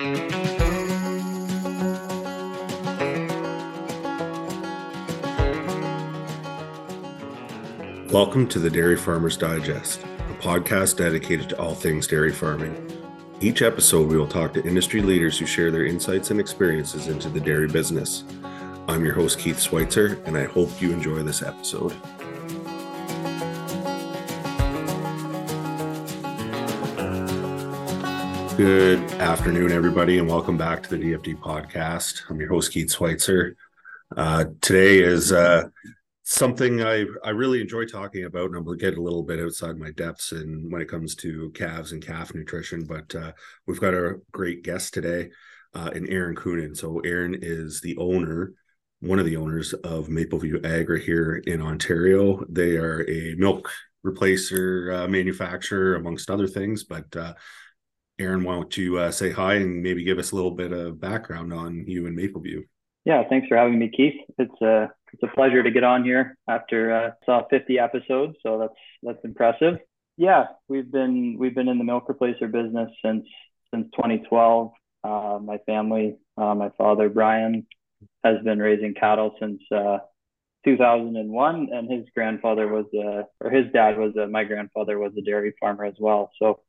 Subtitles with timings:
[0.00, 0.30] Welcome
[8.48, 12.90] to the Dairy Farmers Digest, a podcast dedicated to all things dairy farming.
[13.42, 17.28] Each episode, we will talk to industry leaders who share their insights and experiences into
[17.28, 18.24] the dairy business.
[18.88, 21.94] I'm your host, Keith Schweitzer, and I hope you enjoy this episode.
[28.60, 32.24] Good afternoon, everybody, and welcome back to the DFD podcast.
[32.28, 33.56] I'm your host, Keith Schweitzer.
[34.14, 35.68] Uh, today is uh,
[36.24, 39.40] something I, I really enjoy talking about, and I'm going to get a little bit
[39.40, 42.84] outside my depths and when it comes to calves and calf nutrition.
[42.84, 43.32] But uh,
[43.66, 45.30] we've got a great guest today
[45.72, 46.76] uh, in Aaron Keunen.
[46.76, 48.52] So Aaron is the owner,
[49.00, 52.44] one of the owners of Mapleview Agri here in Ontario.
[52.46, 53.70] They are a milk
[54.04, 56.84] replacer uh, manufacturer, amongst other things.
[56.84, 57.32] But uh,
[58.20, 61.00] Aaron, why don't you uh, say hi and maybe give us a little bit of
[61.00, 62.64] background on you and Mapleview?
[63.06, 64.20] Yeah, thanks for having me, Keith.
[64.38, 68.58] It's a it's a pleasure to get on here after uh, saw 50 episodes, so
[68.58, 69.78] that's that's impressive.
[70.18, 73.26] Yeah, we've been we've been in the milk replacer business since
[73.72, 74.72] since 2012.
[75.02, 77.66] Uh, my family, uh, my father Brian,
[78.22, 79.98] has been raising cattle since uh,
[80.66, 85.22] 2001, and his grandfather was a, or his dad was a, my grandfather was a
[85.22, 86.30] dairy farmer as well.
[86.38, 86.60] So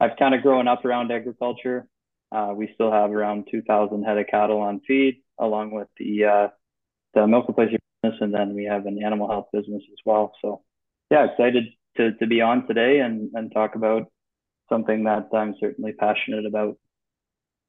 [0.00, 1.86] I've kind of grown up around agriculture.
[2.32, 6.48] Uh, we still have around 2,000 head of cattle on feed, along with the uh,
[7.14, 10.32] the milk replacer business, and then we have an animal health business as well.
[10.40, 10.62] So,
[11.10, 11.64] yeah, excited
[11.96, 14.10] to to be on today and and talk about
[14.68, 16.78] something that I'm certainly passionate about.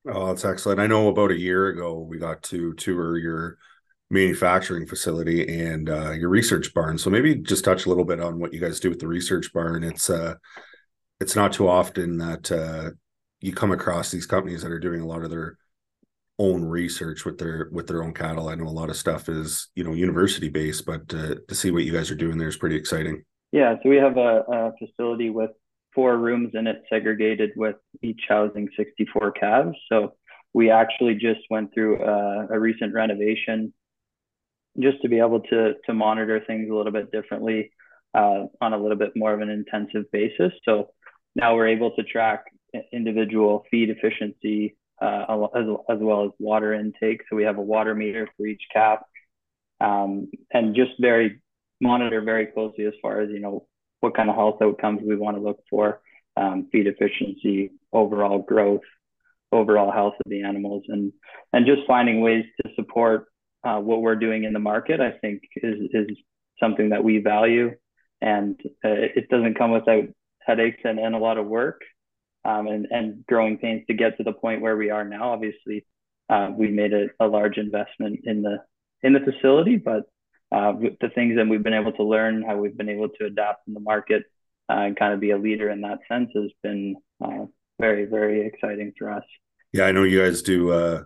[0.08, 0.80] Oh, that's excellent.
[0.80, 3.58] I know about a year ago we got to tour your
[4.10, 6.98] manufacturing facility and uh, your research barn.
[6.98, 9.54] So maybe just touch a little bit on what you guys do with the research
[9.54, 9.84] barn.
[9.84, 10.36] It's uh,
[11.22, 12.90] it's not too often that uh,
[13.40, 15.58] you come across these companies that are doing a lot of their
[16.40, 18.50] own research with their with their own cattle.
[18.50, 21.70] I know a lot of stuff is you know university based, but uh, to see
[21.70, 23.24] what you guys are doing there is pretty exciting.
[23.52, 25.52] Yeah, so we have a, a facility with
[25.94, 29.78] four rooms in it, segregated with each housing 64 calves.
[29.90, 30.16] So
[30.54, 33.74] we actually just went through a, a recent renovation
[34.80, 37.72] just to be able to to monitor things a little bit differently
[38.16, 40.52] uh, on a little bit more of an intensive basis.
[40.66, 40.90] So
[41.36, 42.46] now we're able to track
[42.92, 47.22] individual feed efficiency uh, as, as well as water intake.
[47.30, 49.00] So we have a water meter for each calf,
[49.80, 51.42] um, and just very
[51.80, 53.68] monitor very closely as far as you know
[54.00, 56.02] what kind of health outcomes we want to look for,
[56.38, 58.82] um, feed efficiency, overall growth,
[59.52, 61.12] overall health of the animals, and
[61.54, 63.26] and just finding ways to support
[63.64, 65.02] uh, what we're doing in the market.
[65.02, 66.18] I think is is
[66.60, 67.72] something that we value,
[68.22, 70.06] and uh, it doesn't come without
[70.46, 71.82] headaches and, and a lot of work
[72.46, 75.32] um, and, and growing pains to get to the point where we are now.
[75.32, 75.86] Obviously,
[76.30, 78.58] uh, we made a, a, large investment in the
[79.04, 80.04] in the facility, but
[80.52, 83.68] uh, the things that we've been able to learn, how we've been able to adapt
[83.68, 84.24] in the market,
[84.70, 87.46] uh, and kind of be a leader in that sense has been uh,
[87.80, 89.24] very very exciting for us.
[89.74, 91.04] Yeah, I know you guys do uh,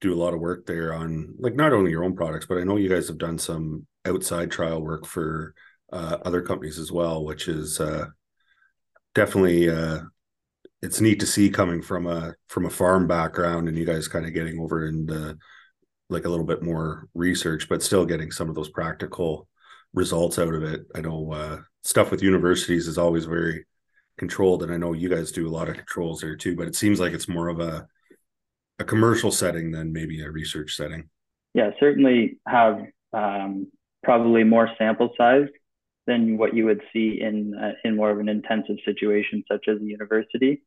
[0.00, 2.64] do a lot of work there on like not only your own products, but I
[2.64, 5.54] know you guys have done some outside trial work for
[5.92, 7.80] uh, other companies as well, which is
[9.14, 9.68] definitely
[10.80, 14.26] it's neat to see coming from a from a farm background and you guys kind
[14.26, 15.36] of getting over into
[16.08, 19.48] like a little bit more research but still getting some of those practical
[19.92, 20.82] results out of it.
[20.94, 23.66] I know uh, stuff with universities is always very
[24.18, 26.74] controlled and i know you guys do a lot of controls there too but it
[26.74, 27.86] seems like it's more of a
[28.78, 31.08] a commercial setting than maybe a research setting.
[31.54, 32.80] Yeah certainly have
[33.12, 33.68] um,
[34.02, 35.48] probably more sample size
[36.08, 39.76] than what you would see in uh, in more of an intensive situation such as
[39.76, 40.62] a university,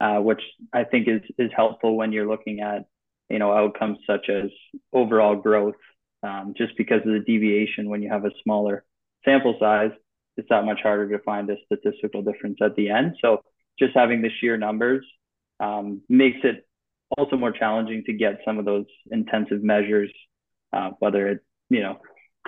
[0.00, 0.40] uh, which
[0.72, 2.86] I think is is helpful when you're looking at
[3.28, 4.50] you know outcomes such as
[4.92, 5.76] overall growth.
[6.20, 8.84] Um, just because of the deviation when you have a smaller
[9.24, 9.92] sample size,
[10.36, 13.14] it's that much harder to find a statistical difference at the end.
[13.20, 13.42] So
[13.78, 15.06] just having the sheer numbers
[15.60, 16.66] um, makes it
[17.16, 20.10] also more challenging to get some of those intensive measures,
[20.72, 21.98] uh, whether it's you know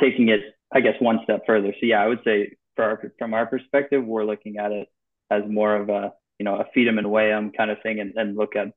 [0.00, 0.41] taking it
[0.72, 1.72] I guess one step further.
[1.81, 4.88] So yeah, I would say our, from our perspective, we're looking at it
[5.31, 8.00] as more of a you know a feed them and weigh them kind of thing,
[8.00, 8.69] and, and look at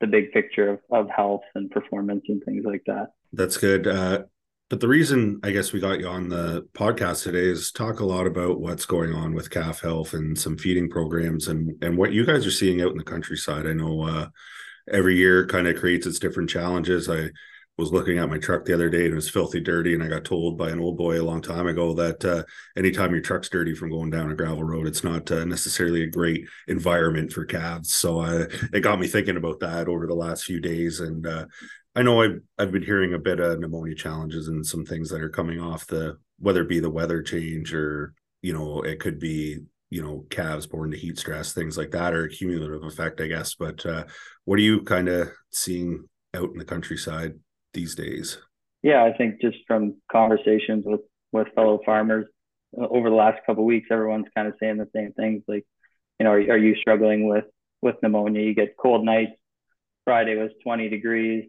[0.00, 3.08] the big picture of, of health and performance and things like that.
[3.32, 3.86] That's good.
[3.86, 4.22] Uh,
[4.70, 8.06] but the reason I guess we got you on the podcast today is talk a
[8.06, 12.12] lot about what's going on with calf health and some feeding programs and and what
[12.12, 13.66] you guys are seeing out in the countryside.
[13.66, 14.28] I know uh,
[14.90, 17.10] every year kind of creates its different challenges.
[17.10, 17.30] I
[17.78, 20.08] was looking at my truck the other day and it was filthy dirty and i
[20.08, 22.42] got told by an old boy a long time ago that uh,
[22.76, 26.10] anytime your truck's dirty from going down a gravel road it's not uh, necessarily a
[26.10, 27.92] great environment for calves.
[27.92, 31.00] So uh, it got me thinking about that over the last few days.
[31.00, 31.46] And uh,
[31.94, 35.22] i know I've, I've been hearing a bit of pneumonia challenges and some things that
[35.22, 39.18] are coming off the whether it be the weather change or you know it could
[39.18, 39.58] be
[39.90, 43.26] you know calves born to heat stress things like that or a cumulative effect i
[43.26, 43.54] guess.
[43.54, 44.04] But uh,
[44.44, 47.34] what are you kind of seeing out in the countryside
[47.72, 48.38] these days?
[48.82, 51.00] Yeah, I think just from conversations with
[51.32, 52.26] with fellow farmers
[52.78, 55.42] uh, over the last couple weeks, everyone's kind of saying the same things.
[55.46, 55.66] Like,
[56.18, 57.44] you know, are, are you struggling with
[57.82, 58.42] with pneumonia?
[58.42, 59.32] You get cold nights.
[60.04, 61.44] Friday was 20 degrees,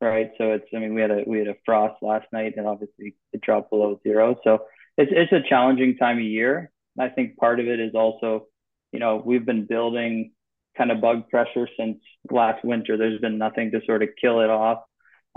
[0.00, 0.30] right?
[0.38, 3.16] So it's, I mean, we had a we had a frost last night, and obviously
[3.32, 4.36] it dropped below zero.
[4.44, 4.66] So
[4.96, 6.70] it's it's a challenging time of year.
[6.98, 8.46] I think part of it is also,
[8.92, 10.32] you know, we've been building
[10.76, 11.98] kind of bug pressure since
[12.30, 12.96] last winter.
[12.96, 14.80] There's been nothing to sort of kill it off.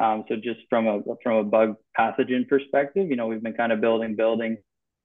[0.02, 3.72] Um, so just from a from a bug pathogen perspective, you know, we've been kind
[3.72, 4.58] of building, building,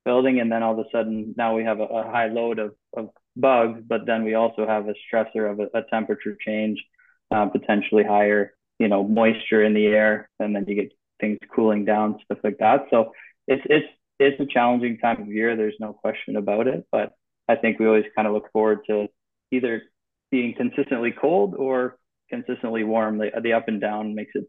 [0.04, 2.74] building, and then all of a sudden now we have a, a high load of,
[2.96, 6.82] of bugs, but then we also have a stressor of a, a temperature change,
[7.30, 11.84] uh, potentially higher, you know, moisture in the air, and then you get things cooling
[11.84, 12.86] down, stuff like that.
[12.90, 13.12] So
[13.46, 13.86] it's it's
[14.18, 15.54] it's a challenging time of year.
[15.54, 17.12] There's no question about it, but
[17.48, 19.08] I think we always kind of look forward to
[19.52, 19.82] either
[20.30, 21.98] being consistently cold or
[22.30, 23.18] consistently warm.
[23.18, 24.44] The, the up and down makes it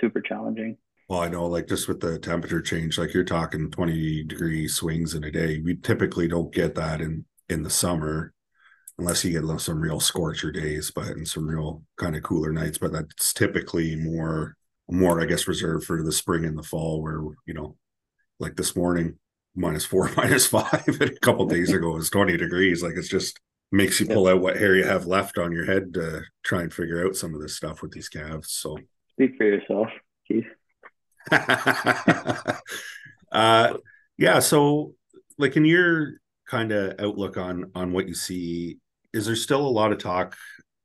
[0.00, 0.76] super challenging.
[1.08, 5.14] Well, I know, like just with the temperature change, like you're talking 20 degree swings
[5.14, 5.60] in a day.
[5.62, 8.32] We typically don't get that in in the summer,
[8.98, 12.78] unless you get some real scorcher days, but in some real kind of cooler nights.
[12.78, 14.56] But that's typically more
[14.90, 17.76] more, I guess, reserved for the spring and the fall, where you know,
[18.38, 19.18] like this morning,
[19.54, 22.82] minus four, minus five, and a couple days ago it was 20 degrees.
[22.82, 23.38] Like it's just
[23.70, 26.72] makes you pull out what hair you have left on your head to try and
[26.72, 28.52] figure out some of this stuff with these calves.
[28.52, 28.78] So
[29.12, 29.88] speak for yourself,
[30.26, 30.46] Keith.
[33.32, 33.74] uh,
[34.18, 34.38] yeah.
[34.40, 34.94] So,
[35.38, 36.14] like in your
[36.48, 38.78] kind of outlook on on what you see,
[39.12, 40.36] is there still a lot of talk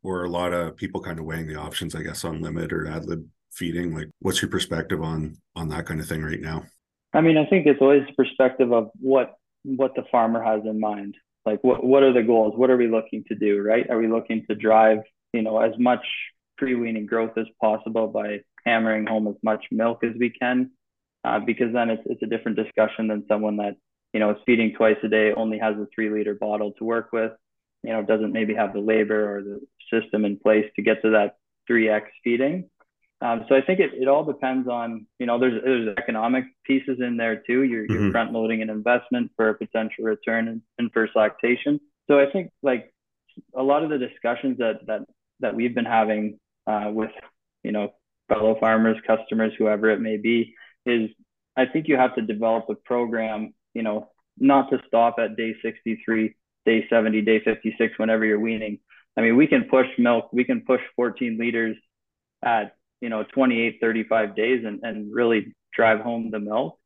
[0.03, 1.95] or a lot of people kind of weighing the options?
[1.95, 3.95] I guess on limit or ad lib feeding.
[3.95, 6.63] Like, what's your perspective on on that kind of thing right now?
[7.13, 10.79] I mean, I think it's always the perspective of what what the farmer has in
[10.79, 11.15] mind
[11.47, 14.07] like what what are the goals what are we looking to do right are we
[14.07, 14.99] looking to drive
[15.33, 16.05] you know as much
[16.57, 20.71] pre-weaning growth as possible by hammering home as much milk as we can
[21.23, 23.75] uh, because then it's, it's a different discussion than someone that
[24.13, 27.09] you know is feeding twice a day only has a three liter bottle to work
[27.11, 27.31] with
[27.83, 29.59] you know doesn't maybe have the labor or the
[29.91, 31.37] system in place to get to that
[31.69, 32.69] 3x feeding
[33.19, 36.99] um, so I think it, it all depends on, you know, there's there's economic pieces
[36.99, 37.63] in there too.
[37.63, 37.93] You're, mm-hmm.
[37.93, 41.79] you're front loading an investment for a potential return in, in first lactation.
[42.07, 42.93] So I think like
[43.55, 45.01] a lot of the discussions that that
[45.39, 47.11] that we've been having uh, with,
[47.63, 47.93] you know,
[48.29, 50.53] fellow farmers, customers, whoever it may be,
[50.85, 51.09] is
[51.55, 55.55] I think you have to develop a program, you know, not to stop at day
[55.63, 56.35] 63,
[56.65, 58.79] day 70, day 56, whenever you're weaning.
[59.17, 61.75] I mean, we can push milk, we can push 14 liters
[62.43, 66.79] at you know 28 35 days and, and really drive home the milk.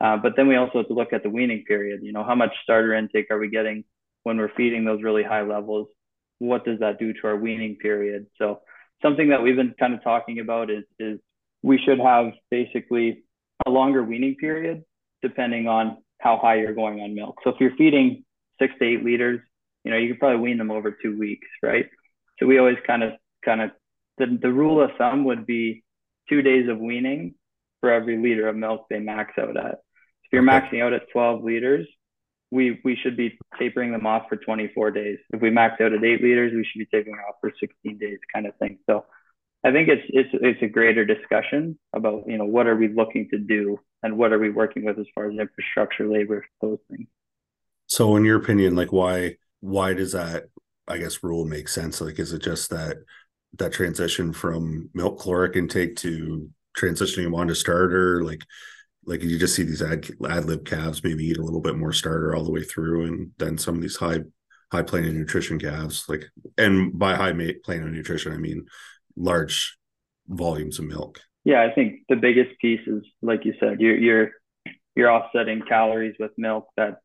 [0.00, 2.00] Uh, but then we also have to look at the weaning period.
[2.02, 3.84] You know how much starter intake are we getting
[4.24, 5.88] when we're feeding those really high levels?
[6.38, 8.26] What does that do to our weaning period?
[8.36, 8.60] So
[9.02, 11.18] something that we've been kind of talking about is is
[11.62, 13.22] we should have basically
[13.66, 14.84] a longer weaning period
[15.22, 17.36] depending on how high you're going on milk.
[17.44, 18.24] So if you're feeding
[18.58, 19.40] six to eight liters
[19.84, 21.86] you know you could probably wean them over two weeks right?
[22.38, 23.12] So we always kind of
[23.44, 23.70] kind of
[24.18, 25.84] the, the rule of thumb would be
[26.28, 27.34] two days of weaning
[27.80, 29.80] for every liter of milk they max out at.
[30.24, 31.86] If you're maxing out at 12 liters,
[32.52, 35.18] we we should be tapering them off for 24 days.
[35.32, 38.18] If we maxed out at eight liters, we should be tapering off for 16 days,
[38.32, 38.78] kind of thing.
[38.88, 39.06] So
[39.64, 43.28] I think it's it's it's a greater discussion about you know what are we looking
[43.30, 47.08] to do and what are we working with as far as infrastructure, labor, those things.
[47.86, 50.44] So, in your opinion, like why why does that
[50.86, 52.02] I guess rule make sense?
[52.02, 52.98] Like, is it just that
[53.58, 58.42] that transition from milk caloric intake to transitioning them onto starter like
[59.04, 61.92] like you just see these ad, ad lib calves maybe eat a little bit more
[61.92, 64.20] starter all the way through and then some of these high
[64.70, 66.24] high plane of nutrition calves like
[66.56, 67.32] and by high
[67.64, 68.64] plane of nutrition i mean
[69.16, 69.76] large
[70.28, 74.30] volumes of milk yeah i think the biggest piece is like you said you're you're
[74.94, 76.98] you're offsetting calories with milk that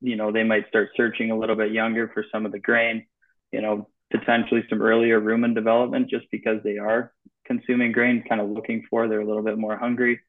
[0.00, 3.04] you know they might start searching a little bit younger for some of the grain
[3.50, 7.12] you know potentially some earlier rumen development just because they are
[7.48, 10.20] consuming grain, kind of looking for, they're a little bit more hungry.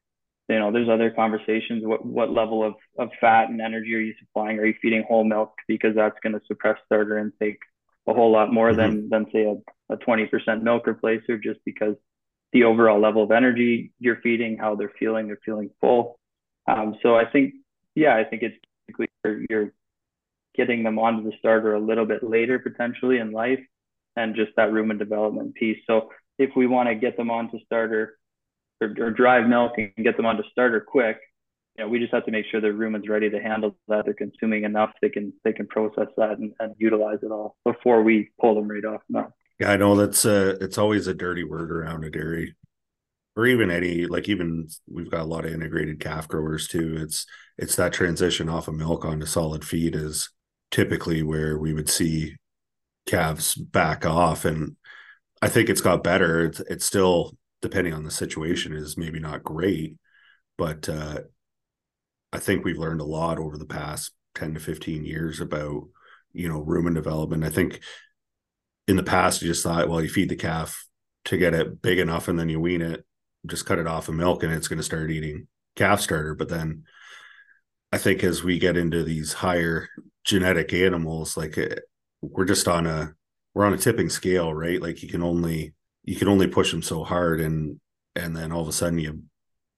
[0.50, 1.86] You know, there's other conversations.
[1.86, 4.58] What what level of, of fat and energy are you supplying?
[4.58, 5.54] Are you feeding whole milk?
[5.68, 7.60] Because that's going to suppress starter intake
[8.08, 9.08] a whole lot more mm-hmm.
[9.08, 11.94] than than say a, a 20% milk replacer just because
[12.52, 16.18] the overall level of energy you're feeding, how they're feeling, they're feeling full.
[16.66, 17.54] Um, so I think,
[17.94, 18.56] yeah, I think it's
[19.24, 19.72] you're, you're
[20.56, 23.60] getting them onto the starter a little bit later potentially in life
[24.16, 25.78] and just that rumen development piece.
[25.86, 28.18] So if we want to get them onto starter
[28.80, 31.18] or, or drive milk and get them onto starter quick,
[31.76, 34.04] you know, we just have to make sure the rumen's ready to handle that.
[34.04, 34.90] They're consuming enough.
[35.00, 38.70] They can they can process that and, and utilize it all before we pull them
[38.70, 39.32] right off milk.
[39.58, 42.56] Yeah, I know that's uh it's always a dirty word around a dairy.
[43.36, 46.96] Or even any like even we've got a lot of integrated calf growers too.
[46.98, 47.24] It's
[47.56, 50.30] it's that transition off of milk onto solid feed is
[50.70, 52.36] typically where we would see
[53.06, 54.44] calves back off.
[54.44, 54.76] And
[55.40, 56.44] I think it's got better.
[56.44, 59.96] It's it's still depending on the situation is maybe not great,
[60.56, 61.20] but uh
[62.32, 65.82] I think we've learned a lot over the past 10 to 15 years about,
[66.32, 67.44] you know, rumen development.
[67.44, 67.80] I think
[68.86, 70.86] in the past you just thought, well, you feed the calf
[71.26, 73.04] to get it big enough and then you wean it,
[73.46, 76.34] just cut it off of milk and it's going to start eating calf starter.
[76.34, 76.84] But then
[77.92, 79.88] I think as we get into these higher
[80.24, 81.76] genetic animals, like eh,
[82.20, 83.14] we're just on a
[83.54, 84.80] we're on a tipping scale, right?
[84.80, 85.74] Like you can only
[86.04, 87.80] you can only push them so hard, and
[88.16, 89.22] and then all of a sudden you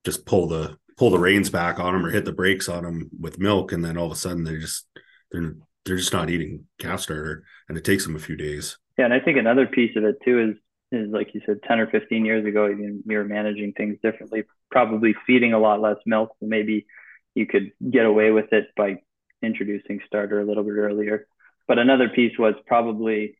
[0.04, 3.10] just pull the pull the reins back on them or hit the brakes on them
[3.18, 4.86] with milk, and then all of a sudden they're just
[5.30, 8.78] they're they're just not eating calf starter, and it takes them a few days.
[8.98, 10.56] Yeah, and I think another piece of it too is
[10.92, 15.14] is like you said, ten or fifteen years ago, you were managing things differently, probably
[15.26, 16.30] feeding a lot less milk.
[16.40, 16.86] Maybe
[17.34, 18.96] you could get away with it by
[19.42, 21.26] introducing starter a little bit earlier.
[21.66, 23.38] But another piece was probably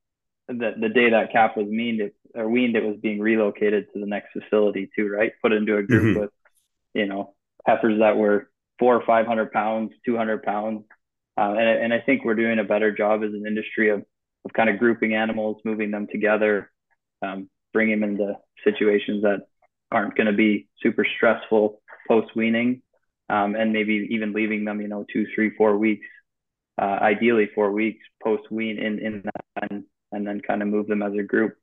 [0.48, 4.00] that the day that calf was weaned, it, or weaned, it was being relocated to
[4.00, 5.32] the next facility too, right?
[5.42, 6.20] Put into a group mm-hmm.
[6.20, 6.30] with,
[6.94, 7.34] you know,
[7.66, 10.84] heifers that were four or five hundred pounds, two hundred pounds,
[11.38, 14.02] uh, and and I think we're doing a better job as an industry of
[14.44, 16.70] of kind of grouping animals, moving them together,
[17.22, 18.34] um, bringing them into
[18.64, 19.46] situations that
[19.90, 22.82] aren't going to be super stressful post weaning,
[23.28, 26.06] um, and maybe even leaving them, you know, two, three, four weeks,
[26.80, 30.86] uh, ideally four weeks post wean in in that, and, and then kind of move
[30.86, 31.54] them as a group.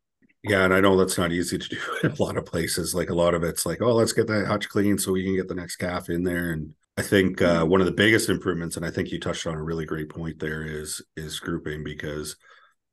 [0.43, 2.95] Yeah, and I know that's not easy to do in a lot of places.
[2.95, 5.35] Like a lot of it's like, oh, let's get that hutch clean so we can
[5.35, 6.51] get the next calf in there.
[6.51, 7.69] And I think uh, mm-hmm.
[7.69, 10.39] one of the biggest improvements, and I think you touched on a really great point
[10.39, 12.37] there, is is grouping because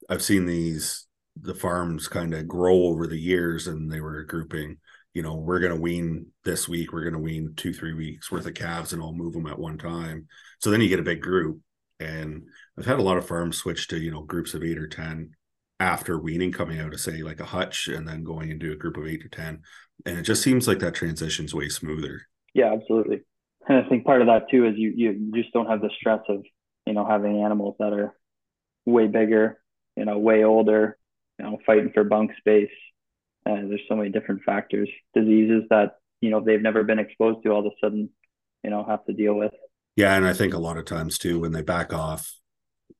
[0.08, 1.06] I've seen these
[1.38, 4.78] the farms kind of grow over the years, and they were grouping.
[5.14, 6.92] You know, we're going to wean this week.
[6.92, 9.58] We're going to wean two, three weeks worth of calves, and I'll move them at
[9.58, 10.26] one time.
[10.60, 11.60] So then you get a big group.
[11.98, 12.42] And
[12.78, 15.30] I've had a lot of farms switch to you know groups of eight or ten
[15.78, 18.96] after weaning coming out of say like a hutch and then going into a group
[18.96, 19.60] of eight to ten.
[20.04, 22.22] And it just seems like that transition's way smoother.
[22.54, 23.22] Yeah absolutely.
[23.68, 26.20] And i think part of that too is you you just don't have the stress
[26.28, 26.42] of
[26.86, 28.14] you know having animals that are
[28.86, 29.60] way bigger
[29.96, 30.96] you know way older
[31.38, 32.70] you know fighting for bunk space.
[33.44, 37.50] Uh, there's so many different factors diseases that you know they've never been exposed to
[37.50, 38.08] all of a sudden
[38.64, 39.52] you know have to deal with.
[39.94, 42.34] Yeah and i think a lot of times too when they back off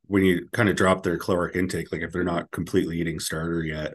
[0.07, 3.63] when you kind of drop their caloric intake, like if they're not completely eating starter
[3.63, 3.95] yet,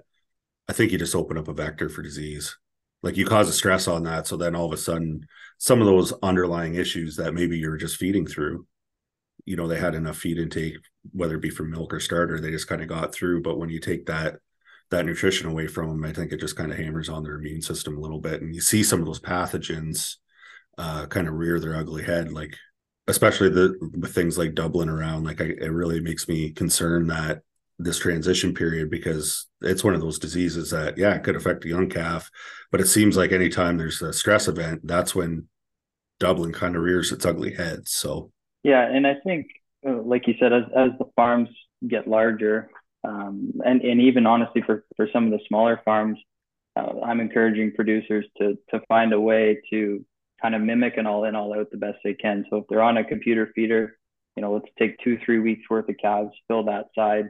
[0.68, 2.58] I think you just open up a vector for disease.
[3.04, 4.28] Like you cause a stress on that.
[4.28, 5.26] So then all of a sudden,
[5.58, 8.68] some of those underlying issues that maybe you're just feeding through,
[9.46, 10.78] you know, they had enough feed intake,
[11.12, 13.42] whether it be from milk or starter, they just kind of got through.
[13.42, 14.36] But when you take that,
[14.92, 17.62] that nutrition away from them, I think it just kind of hammers on their immune
[17.62, 18.42] system a little bit.
[18.42, 20.18] And you see some of those pathogens
[20.78, 22.32] uh, kind of rear their ugly head.
[22.32, 22.56] Like
[23.12, 27.42] especially the with things like Dublin around like I, it really makes me concerned that
[27.78, 31.70] this transition period because it's one of those diseases that yeah it could affect a
[31.70, 32.30] young calf
[32.72, 35.48] but it seems like anytime there's a stress event that's when
[36.20, 37.88] Dublin kind of rears its ugly head.
[37.88, 38.32] So
[38.64, 39.48] yeah and i think
[39.88, 41.50] uh, like you said as, as the farms
[41.88, 42.70] get larger
[43.04, 46.20] um, and and even honestly for for some of the smaller farms
[46.76, 50.06] uh, i'm encouraging producers to to find a way to
[50.42, 52.46] kind of mimic an all in, all out the best they can.
[52.50, 53.98] So if they're on a computer feeder,
[54.36, 57.30] you know, let's take two, three weeks worth of calves, fill that side.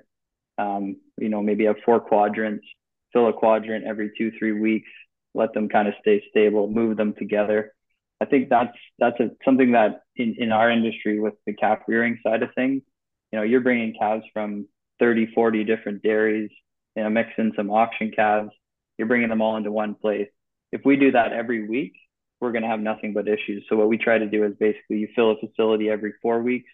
[0.57, 2.65] Um, you know, maybe have four quadrants,
[3.13, 4.89] fill a quadrant every two, three weeks,
[5.33, 7.73] let them kind of stay stable, move them together.
[8.21, 12.19] I think that's that's a, something that in, in our industry with the calf rearing
[12.23, 12.83] side of things,
[13.31, 14.67] you know, you're bringing calves from
[14.99, 16.51] 30, 40 different dairies,
[16.95, 18.51] you know, mix in some auction calves,
[18.97, 20.29] you're bringing them all into one place.
[20.71, 21.93] If we do that every week,
[22.41, 23.63] we're going to have nothing but issues.
[23.69, 26.69] So what we try to do is basically you fill a facility every four weeks,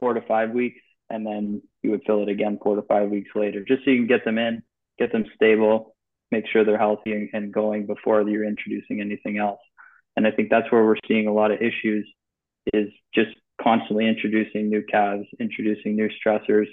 [0.00, 3.30] four to five weeks, and then you would fill it again four to five weeks
[3.34, 4.62] later, just so you can get them in,
[4.98, 5.94] get them stable,
[6.30, 9.60] make sure they're healthy and going before you're introducing anything else.
[10.16, 12.08] And I think that's where we're seeing a lot of issues
[12.74, 16.66] is just constantly introducing new calves, introducing new stressors,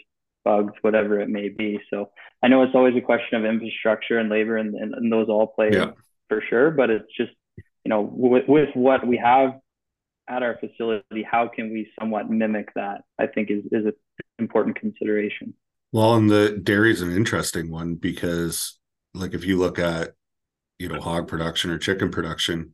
[0.43, 1.79] bugs, whatever it may be.
[1.89, 2.09] So
[2.41, 5.47] I know it's always a question of infrastructure and labor, and, and, and those all
[5.47, 5.91] play yeah
[6.29, 7.31] for sure, but it's just
[7.89, 9.59] you know with, with what we have
[10.27, 13.01] at our facility, how can we somewhat mimic that?
[13.19, 13.93] I think is is an
[14.37, 15.55] important consideration.
[15.91, 18.77] Well, and the dairy is an interesting one because,
[19.15, 20.11] like, if you look at
[20.77, 22.73] you know hog production or chicken production,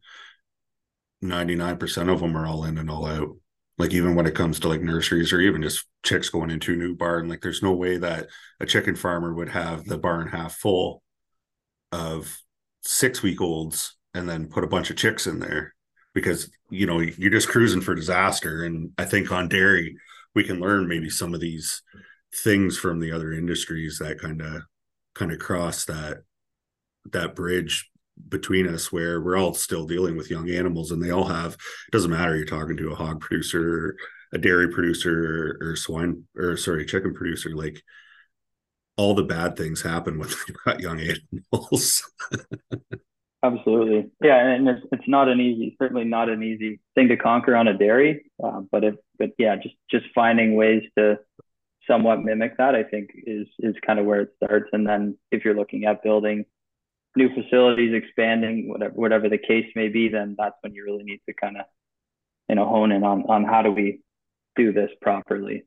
[1.22, 3.38] ninety nine percent of them are all in and all out.
[3.77, 6.77] Like even when it comes to like nurseries or even just chicks going into a
[6.77, 8.27] new barn, like there's no way that
[8.60, 11.01] a chicken farmer would have the barn half full
[11.91, 12.41] of
[12.81, 15.75] six week olds and then put a bunch of chicks in there
[16.13, 18.63] because you know you're just cruising for disaster.
[18.63, 19.95] And i think on dairy
[20.34, 21.81] we can learn maybe some of these
[22.43, 24.63] things from the other industries that kind of
[25.13, 26.24] kind of cross that
[27.12, 27.89] that bridge
[28.29, 31.91] between us where we're all still dealing with young animals and they all have it
[31.91, 33.95] doesn't matter you're talking to a hog producer
[34.34, 37.81] a dairy producer or, or swine or sorry chicken producer like
[38.98, 41.00] all the bad things happen when you've got young
[41.53, 42.03] animals
[43.46, 47.56] Absolutely, yeah, and it's it's not an easy, certainly not an easy thing to conquer
[47.56, 48.32] on a dairy.
[48.44, 51.20] Uh, but if, but yeah, just just finding ways to
[51.86, 54.70] somewhat mimic that, I think is is kind of where it starts.
[54.74, 56.46] And then if you're looking at building
[57.16, 61.22] new facilities, expanding, whatever whatever the case may be, then that's when you really need
[61.28, 61.66] to kind of
[62.50, 64.02] you know hone in on on how do we
[64.56, 65.66] do this properly.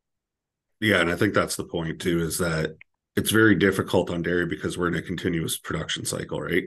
[0.81, 2.77] Yeah, and I think that's the point too, is that
[3.15, 6.65] it's very difficult on dairy because we're in a continuous production cycle, right?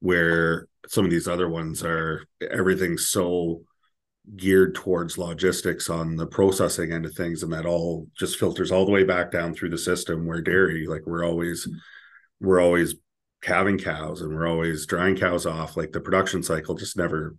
[0.00, 3.62] Where some of these other ones are everything's so
[4.36, 8.84] geared towards logistics on the processing end of things and that all just filters all
[8.84, 11.68] the way back down through the system where dairy like we're always
[12.40, 12.94] we're always
[13.42, 17.34] calving cows and we're always drying cows off like the production cycle just never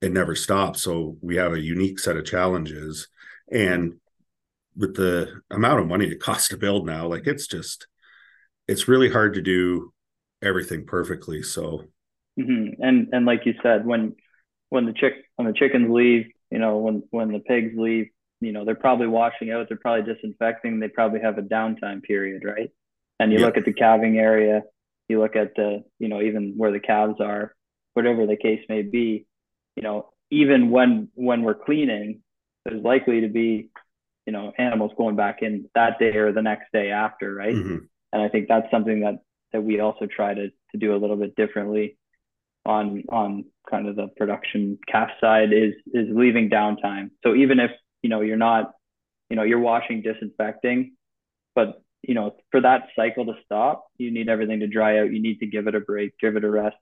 [0.00, 0.82] it never stops.
[0.82, 3.08] So we have a unique set of challenges
[3.52, 3.94] and
[4.76, 7.86] with the amount of money it costs to build now like it's just
[8.68, 9.92] it's really hard to do
[10.42, 11.42] everything perfectly.
[11.42, 11.84] So,
[12.38, 12.82] mm-hmm.
[12.82, 14.16] and and like you said, when
[14.68, 18.08] when the chick when the chickens leave, you know, when when the pigs leave,
[18.40, 22.42] you know, they're probably washing out, they're probably disinfecting, they probably have a downtime period,
[22.44, 22.70] right?
[23.18, 23.46] And you yeah.
[23.46, 24.62] look at the calving area,
[25.08, 27.54] you look at the, you know, even where the calves are,
[27.94, 29.26] whatever the case may be,
[29.76, 32.22] you know, even when when we're cleaning,
[32.64, 33.70] there's likely to be,
[34.26, 37.54] you know, animals going back in that day or the next day after, right?
[37.54, 37.78] Mm-hmm.
[38.12, 39.20] And I think that's something that
[39.52, 41.96] that we also try to to do a little bit differently
[42.64, 47.10] on on kind of the production calf side is is leaving downtime.
[47.22, 47.70] So even if
[48.02, 48.72] you know you're not,
[49.28, 50.92] you know, you're washing, disinfecting,
[51.54, 55.12] but you know, for that cycle to stop, you need everything to dry out.
[55.12, 56.76] You need to give it a break, give it a rest,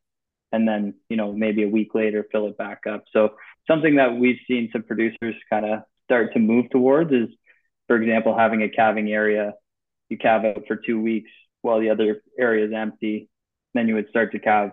[0.52, 3.04] and then you know maybe a week later fill it back up.
[3.12, 3.34] So
[3.66, 7.28] something that we've seen some producers kind of start to move towards is,
[7.86, 9.54] for example, having a calving area.
[10.08, 11.30] You calve out for two weeks,
[11.62, 13.28] while the other area is empty.
[13.74, 14.70] Then you would start to calve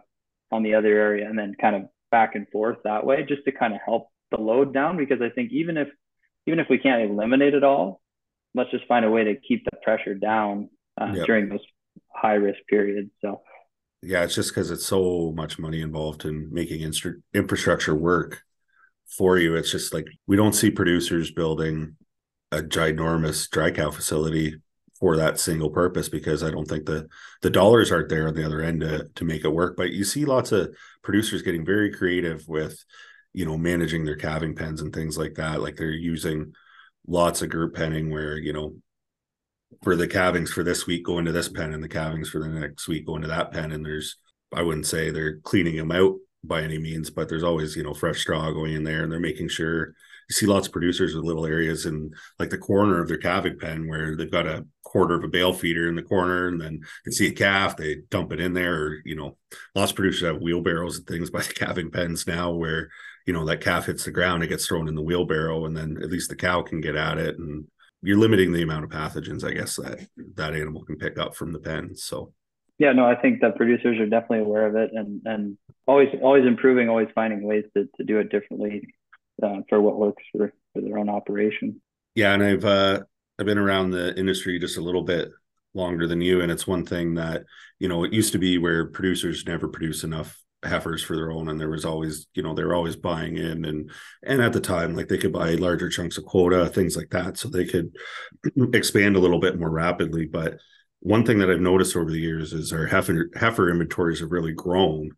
[0.52, 3.52] on the other area and then kind of back and forth that way just to
[3.52, 5.88] kind of help the load down because I think even if
[6.48, 8.02] even if we can't eliminate it all,
[8.54, 10.70] let's just find a way to keep the pressure down
[11.00, 11.26] uh, yep.
[11.26, 11.66] during those
[12.14, 13.10] high risk periods.
[13.20, 13.42] So
[14.02, 18.44] yeah, it's just because it's so much money involved in making instru- infrastructure work
[19.08, 19.56] for you.
[19.56, 21.98] It's just like we don't see producers building
[22.52, 24.62] a ginormous dry cow facility
[25.00, 27.08] for that single purpose because I don't think the
[27.42, 29.76] the dollars aren't there on the other end to to make it work.
[29.76, 32.84] But you see lots of producers getting very creative with,
[33.34, 35.62] you know, managing their calving pens and things like that.
[35.62, 36.54] Like they're using
[37.08, 38.76] lots of group penning where, you know,
[39.84, 42.48] for the calvings for this week go into this pen and the calvings for the
[42.48, 43.72] next week go into that pen.
[43.72, 44.18] And there's
[44.54, 47.94] I wouldn't say they're cleaning them out by any means, but there's always, you know,
[47.94, 49.88] fresh straw going in there and they're making sure
[50.30, 53.60] you see lots of producers with little areas in like the corner of their calving
[53.60, 56.80] pen where they've got a quarter of a bale feeder in the corner and then
[57.06, 58.76] you see a calf, they dump it in there.
[58.76, 59.36] Or, you know,
[59.76, 62.88] lots of producers have wheelbarrows and things by the calving pens now where,
[63.26, 65.98] you know, that calf hits the ground, it gets thrown in the wheelbarrow and then
[66.02, 67.38] at least the cow can get at it.
[67.38, 67.66] And
[68.04, 71.52] you're limiting the amount of pathogens, I guess, that that animal can pick up from
[71.52, 71.94] the pen.
[71.96, 72.34] So
[72.80, 76.46] yeah, no, I think that producers are definitely aware of it and and always always
[76.46, 78.94] improving, always finding ways to, to do it differently
[79.44, 81.82] uh, for what works for, for their own operation.
[82.16, 83.04] Yeah, and I've uh,
[83.40, 85.30] I've been around the industry just a little bit
[85.74, 87.44] longer than you, and it's one thing that
[87.80, 91.48] you know it used to be where producers never produce enough heifers for their own
[91.48, 93.92] and there was always you know they were always buying in and
[94.24, 97.38] and at the time like they could buy larger chunks of quota things like that
[97.38, 97.96] so they could
[98.74, 100.58] expand a little bit more rapidly but
[101.02, 104.54] one thing that i've noticed over the years is our heifer heifer inventories have really
[104.54, 105.12] grown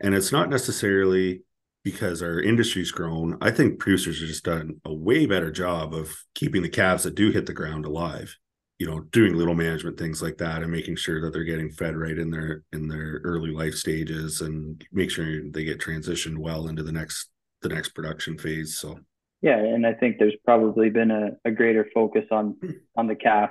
[0.00, 1.42] and it's not necessarily
[1.84, 3.38] because our industry's grown.
[3.40, 7.14] I think producers have just done a way better job of keeping the calves that
[7.14, 8.36] do hit the ground alive.
[8.78, 11.96] you know doing little management things like that and making sure that they're getting fed
[11.96, 16.68] right in their in their early life stages and make sure they get transitioned well
[16.68, 17.30] into the next
[17.62, 18.98] the next production phase so
[19.42, 22.56] yeah and i think there's probably been a, a greater focus on
[22.96, 23.50] on the calf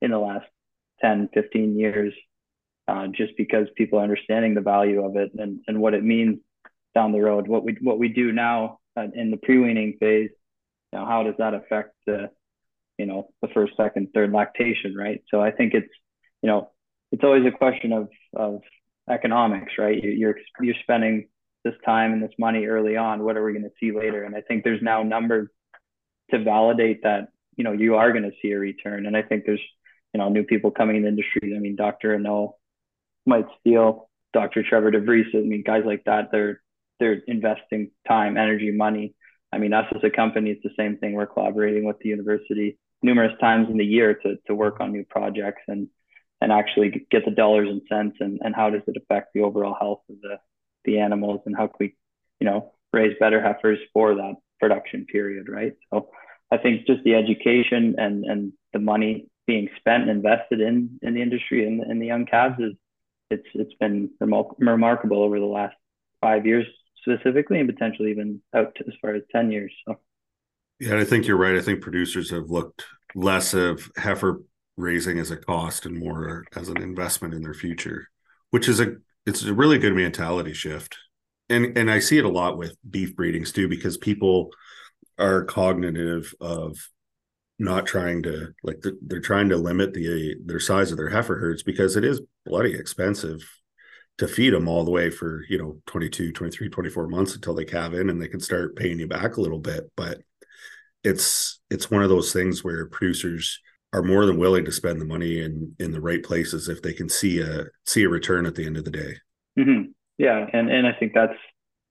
[0.00, 0.46] in the last
[1.02, 2.14] 10 15 years
[2.88, 6.38] uh, just because people are understanding the value of it and, and what it means
[6.94, 7.48] down the road.
[7.48, 10.30] What we what we do now uh, in the pre-weaning phase
[10.92, 12.30] now how does that affect the
[12.98, 15.22] you know the first second third lactation right?
[15.30, 15.92] So i think it's
[16.42, 16.70] you know
[17.10, 18.60] it's always a question of of
[19.10, 20.02] economics right?
[20.02, 21.28] You're you're spending
[21.64, 23.24] this time and this money early on.
[23.24, 24.24] What are we going to see later?
[24.24, 25.48] And i think there's now numbers
[26.30, 29.06] to validate that you know you are going to see a return.
[29.06, 29.60] And i think there's
[30.12, 31.54] you know new people coming in the industry.
[31.56, 32.52] I mean dr Anil,
[33.26, 35.34] mike steele dr trevor devries.
[35.34, 36.61] I mean guys like that they're
[37.00, 39.14] they're investing time energy money
[39.52, 41.12] I mean, us as a company, it's the same thing.
[41.12, 45.04] We're collaborating with the university numerous times in the year to, to work on new
[45.04, 45.88] projects and
[46.40, 49.76] and actually get the dollars and cents and, and how does it affect the overall
[49.78, 50.38] health of the,
[50.84, 51.96] the animals and how can we,
[52.40, 55.74] you know, raise better heifers for that production period, right?
[55.92, 56.08] So
[56.50, 61.14] I think just the education and, and the money being spent and invested in in
[61.14, 62.72] the industry and in the young calves is
[63.30, 64.10] it's it's been
[64.58, 65.76] remarkable over the last
[66.20, 66.66] five years
[67.02, 69.72] specifically and potentially even out as far as 10 years.
[69.86, 69.98] So
[70.80, 71.56] yeah, I think you're right.
[71.56, 72.84] I think producers have looked
[73.14, 74.42] less of heifer
[74.76, 78.08] raising as a cost and more as an investment in their future,
[78.50, 80.96] which is a it's a really good mentality shift.
[81.48, 84.50] And and I see it a lot with beef breedings too, because people
[85.18, 86.78] are cognitive of
[87.58, 91.62] not trying to like they're trying to limit the their size of their heifer herds
[91.62, 93.40] because it is bloody expensive
[94.22, 97.64] to feed them all the way for you know 22 23 24 months until they
[97.64, 99.90] calve in and they can start paying you back a little bit.
[99.96, 100.22] But
[101.02, 103.60] it's it's one of those things where producers
[103.92, 106.92] are more than willing to spend the money in in the right places if they
[106.92, 109.14] can see a see a return at the end of the day.
[109.58, 109.90] Mm-hmm.
[110.16, 111.36] yeah and and i think that's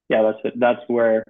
[0.09, 1.23] yeah that's that's where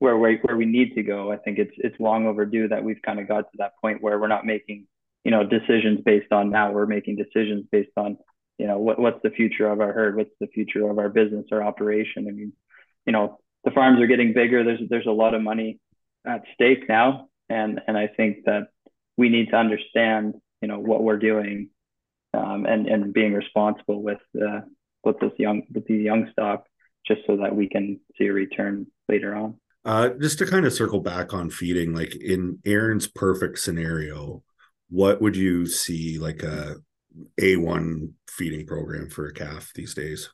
[0.00, 1.30] where we where we need to go.
[1.30, 4.18] I think it's it's long overdue that we've kind of got to that point where
[4.18, 4.86] we're not making
[5.24, 6.72] you know decisions based on now.
[6.72, 8.18] We're making decisions based on
[8.60, 10.16] you know what, what's the future of our herd?
[10.16, 12.26] What's the future of our business or operation?
[12.28, 12.52] I mean
[13.06, 14.64] you know the farms are getting bigger.
[14.64, 15.80] There's there's a lot of money
[16.26, 17.28] at stake now.
[17.48, 18.68] And and i think that
[19.16, 21.70] we need to understand you know what we're doing
[22.32, 24.60] um, and and being responsible with uh,
[25.04, 26.64] with this young with the young stock
[27.06, 29.56] just so that we can see a return later on.
[29.84, 34.42] Uh, just to kind of circle back on feeding like in aaron's perfect scenario
[34.90, 36.76] what would you see like a
[37.40, 40.30] a1 feeding program for a calf these days,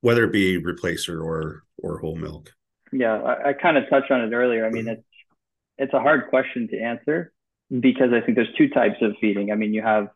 [0.00, 2.52] whether it be replacer or or whole milk?
[2.92, 4.66] Yeah, I, I kind of touched on it earlier.
[4.66, 5.02] I mean, it's
[5.78, 7.32] it's a hard question to answer
[7.70, 9.50] because I think there's two types of feeding.
[9.50, 10.08] I mean, you have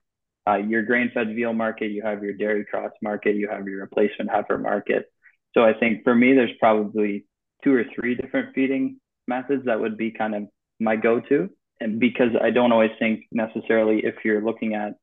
[0.46, 4.30] uh, your grain-fed veal market, you have your dairy cross market, you have your replacement
[4.30, 5.06] heifer market.
[5.54, 7.24] So I think for me, there's probably
[7.64, 10.44] two or three different feeding methods that would be kind of
[10.78, 11.48] my go-to.
[11.80, 14.94] And because I don't always think necessarily if you're looking at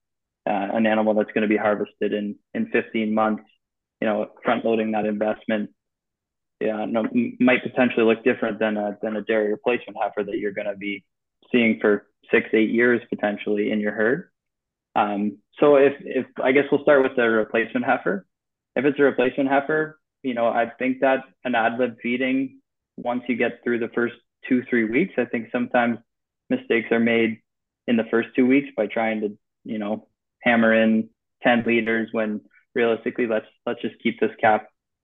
[0.48, 3.44] uh, an animal that's going to be harvested in in 15 months,
[4.02, 5.70] you know, front loading that investment,
[6.60, 7.06] yeah, no,
[7.40, 10.78] might potentially look different than a than a dairy replacement heifer that you're going to
[10.78, 11.04] be
[11.52, 14.30] seeing for six eight years potentially in your herd.
[14.96, 18.26] Um, so if if I guess we'll start with the replacement heifer.
[18.76, 22.60] If it's a replacement heifer, you know, I think that an ad lib feeding
[22.98, 24.16] once you get through the first
[24.48, 25.98] two three weeks, I think sometimes
[26.50, 27.40] mistakes are made
[27.88, 30.08] in the first two weeks by trying to you know
[30.44, 31.10] hammer in
[31.44, 32.42] 10 liters when
[32.76, 34.62] realistically let's let's just keep this calf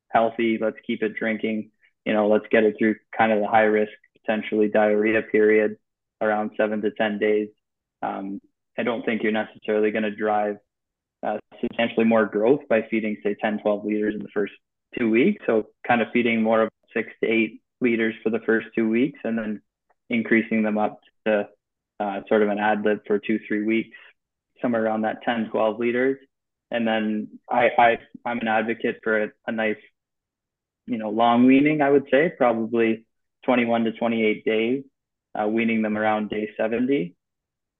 [0.10, 0.58] healthy.
[0.60, 1.71] Let's keep it drinking.
[2.06, 5.78] You know let's get it through kind of the high risk potentially diarrhea period
[6.21, 7.49] around seven to 10 days.
[8.02, 8.39] Um,
[8.78, 10.58] i don't think you're necessarily going to drive
[11.21, 14.54] uh, substantially more growth by feeding say 10 12 liters in the first
[14.97, 15.43] two weeks.
[15.45, 19.19] So kind of feeding more of six to eight liters for the first two weeks
[19.23, 19.62] and then
[20.10, 21.47] increasing them up to
[21.99, 23.95] uh, sort of an ad lib for two three weeks
[24.62, 26.17] somewhere around that 10, 12 liters.
[26.72, 29.78] And then I, I I'm an advocate for a, a nice,
[30.86, 33.06] you know, long weaning, I would say, probably
[33.45, 34.84] 21 to 28 days,
[35.39, 37.15] uh, weaning them around day 70.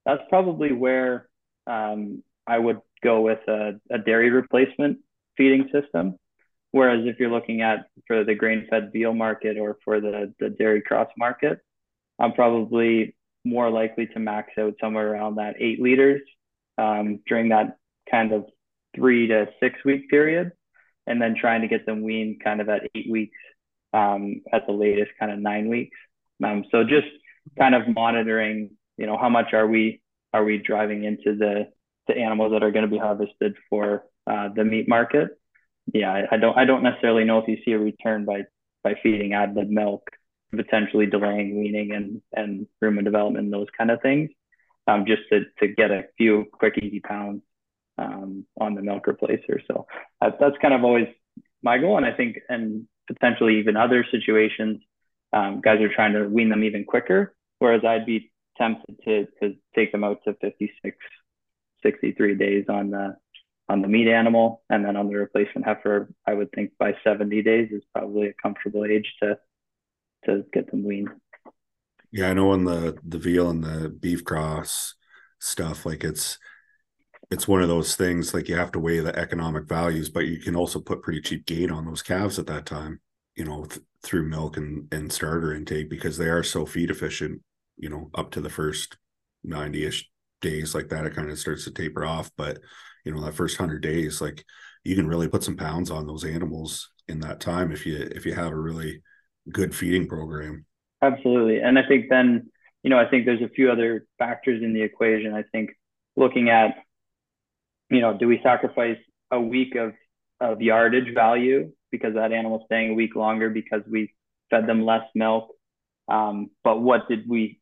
[0.06, 1.28] That's probably where
[1.66, 4.98] um, I would go with a, a dairy replacement
[5.36, 6.16] feeding system.
[6.72, 10.50] Whereas if you're looking at for the grain fed veal market or for the, the
[10.50, 11.60] dairy cross market,
[12.18, 16.20] I'm probably more likely to max out somewhere around that eight liters
[16.80, 17.76] um, during that
[18.10, 18.46] kind of
[18.94, 20.52] three to six week period,
[21.06, 23.36] and then trying to get them weaned kind of at eight weeks
[23.92, 25.96] um, at the latest, kind of nine weeks.
[26.42, 27.08] Um, so just
[27.58, 30.00] kind of monitoring, you know, how much are we
[30.32, 31.68] are we driving into the
[32.06, 35.28] the animals that are going to be harvested for uh, the meat market?
[35.92, 38.42] Yeah, I, I, don't I don't necessarily know if you see a return by
[38.82, 40.08] by feeding ad lib milk,
[40.54, 44.30] potentially delaying weaning and and rumen development those kind of things,
[44.90, 47.42] um, just to to get a few quick easy pounds
[47.98, 49.60] um, on the milk replacer.
[49.66, 49.86] So
[50.20, 51.08] that's that's kind of always
[51.62, 54.82] my goal, and I think and potentially even other situations,
[55.32, 59.56] um, guys are trying to wean them even quicker, whereas I'd be tempted to to
[59.74, 60.96] take them out to 56,
[61.82, 63.16] 63 days on the
[63.68, 67.42] on the meat animal, and then on the replacement heifer, I would think by 70
[67.42, 69.38] days is probably a comfortable age to
[70.24, 71.10] to get them weaned.
[72.12, 74.94] Yeah, I know on the the veal and the beef cross
[75.38, 76.38] stuff, like it's
[77.30, 80.40] it's one of those things like you have to weigh the economic values, but you
[80.40, 83.00] can also put pretty cheap gain on those calves at that time,
[83.36, 87.42] you know, th- through milk and and starter intake because they are so feed efficient,
[87.78, 88.98] you know, up to the first
[89.44, 90.04] 90ish
[90.42, 92.58] days like that it kind of starts to taper off, but
[93.04, 94.44] you know, that first 100 days like
[94.84, 98.26] you can really put some pounds on those animals in that time if you if
[98.26, 99.02] you have a really
[99.52, 100.66] good feeding program.
[101.02, 101.58] Absolutely.
[101.60, 102.50] And I think then,
[102.82, 105.34] you know, I think there's a few other factors in the equation.
[105.34, 105.70] I think
[106.16, 106.76] looking at,
[107.90, 108.98] you know, do we sacrifice
[109.30, 109.92] a week of,
[110.40, 114.14] of yardage value because that animal's staying a week longer because we
[114.50, 115.48] fed them less milk?
[116.08, 117.60] Um, but what did we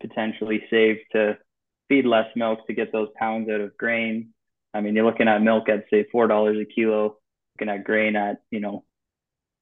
[0.00, 1.38] potentially save to
[1.88, 4.30] feed less milk to get those pounds out of grain?
[4.74, 7.16] I mean, you're looking at milk at say four dollars a kilo,
[7.58, 8.84] looking at grain at you know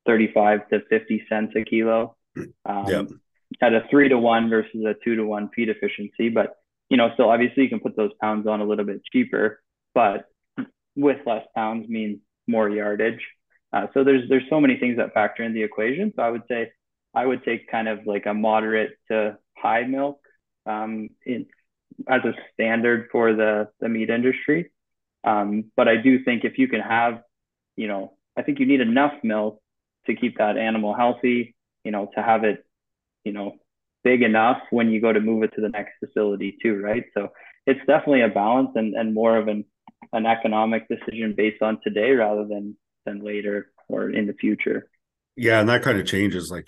[0.07, 2.17] 35 to 50 cents a kilo.
[2.65, 3.09] Um, yep.
[3.61, 6.29] At a three to one versus a two to one feed efficiency.
[6.29, 6.57] But,
[6.89, 9.63] you know, so obviously you can put those pounds on a little bit cheaper,
[9.95, 10.27] but
[10.95, 13.21] with less pounds means more yardage.
[13.73, 16.13] Uh, so there's there's so many things that factor in the equation.
[16.17, 16.73] So I would say
[17.15, 20.21] I would take kind of like a moderate to high milk
[20.67, 21.47] um, in,
[22.09, 24.71] as a standard for the the meat industry.
[25.25, 27.23] Um, but I do think if you can have,
[27.77, 29.61] you know, I think you need enough milk
[30.07, 31.55] to keep that animal healthy,
[31.89, 32.67] you know, to have it,
[33.25, 33.55] you know,
[34.05, 37.05] big enough when you go to move it to the next facility too, right?
[37.15, 37.31] So
[37.67, 39.65] it's definitely a balance and, and more of an,
[40.13, 44.91] an economic decision based on today rather than than later or in the future.
[45.35, 46.51] Yeah, and that kind of changes.
[46.51, 46.67] Like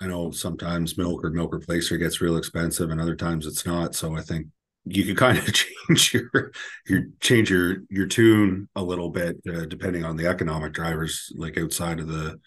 [0.00, 3.96] I know sometimes milk or milk replacer gets real expensive and other times it's not.
[3.96, 4.46] So I think
[4.84, 6.52] you can kind of change your
[6.86, 11.58] your change your your tune a little bit uh, depending on the economic drivers like
[11.58, 12.38] outside of the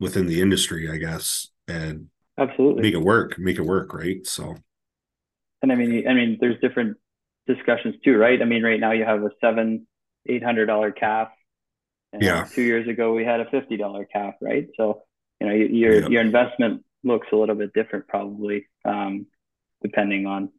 [0.00, 2.08] within the industry, I guess, and
[2.38, 4.26] absolutely make it work, make it work, right?
[4.26, 4.56] So,
[5.62, 6.96] and I mean, I mean, there's different
[7.46, 8.40] discussions too, right?
[8.40, 9.86] I mean, right now you have a seven,
[10.26, 11.28] eight hundred dollar calf.
[12.12, 12.46] And yeah.
[12.52, 14.66] Two years ago we had a fifty dollar calf, right?
[14.76, 15.02] So,
[15.40, 16.08] you know, your yeah.
[16.08, 19.26] your investment looks a little bit different probably, um,
[19.82, 20.50] depending on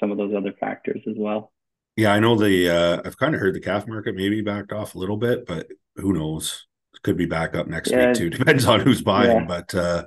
[0.00, 1.52] some of those other factors as well.
[1.96, 4.94] Yeah, I know the uh, I've kind of heard the calf market maybe backed off
[4.94, 6.66] a little bit, but who knows?
[7.02, 8.08] Could be back up next yeah.
[8.08, 8.30] week too.
[8.38, 9.44] Depends on who's buying, yeah.
[9.46, 10.04] but uh,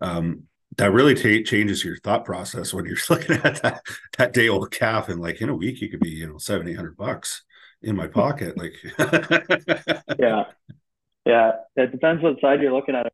[0.00, 0.44] um,
[0.78, 3.82] that really t- changes your thought process when you're looking at that
[4.18, 6.68] that day old calf and like in a week you could be you know seven
[6.68, 7.42] eight hundred bucks
[7.82, 8.56] in my pocket.
[8.56, 8.74] Like,
[10.18, 10.44] yeah,
[11.26, 11.52] yeah.
[11.76, 13.12] It depends what side you're looking at.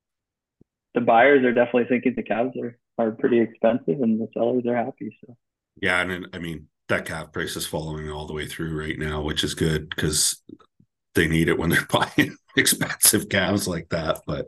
[0.95, 4.77] The buyers are definitely thinking the calves are are pretty expensive, and the sellers are
[4.77, 5.17] happy.
[5.25, 5.37] So
[5.81, 9.23] yeah, and I mean that calf price is following all the way through right now,
[9.23, 10.43] which is good because
[11.15, 14.23] they need it when they're buying expensive calves like that.
[14.27, 14.47] But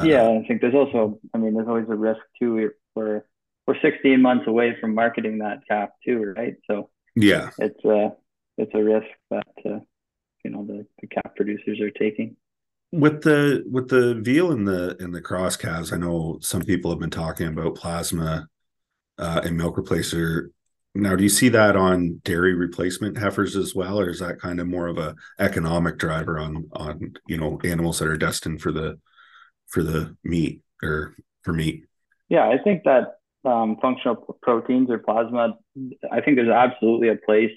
[0.00, 2.70] uh, yeah, I think there's also, I mean, there's always a risk too.
[2.94, 3.24] We're
[3.66, 6.54] we're 16 months away from marketing that calf too, right?
[6.70, 8.12] So yeah, it's a
[8.58, 9.80] it's a risk that uh,
[10.44, 12.36] you know the, the calf producers are taking.
[12.92, 16.90] With the with the veal and the and the cross calves, I know some people
[16.90, 18.48] have been talking about plasma
[19.18, 20.50] uh, and milk replacer
[20.96, 24.60] now, do you see that on dairy replacement heifers as well, or is that kind
[24.60, 28.70] of more of a economic driver on on you know animals that are destined for
[28.70, 29.00] the
[29.66, 31.86] for the meat or for meat?
[32.28, 35.58] Yeah, I think that um, functional proteins or plasma,
[36.12, 37.52] I think there's absolutely a place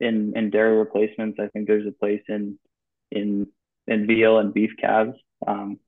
[0.00, 1.38] in in dairy replacements.
[1.40, 2.58] I think there's a place in
[3.12, 3.46] in
[3.86, 5.16] in veal and beef calves.
[5.46, 5.78] Um,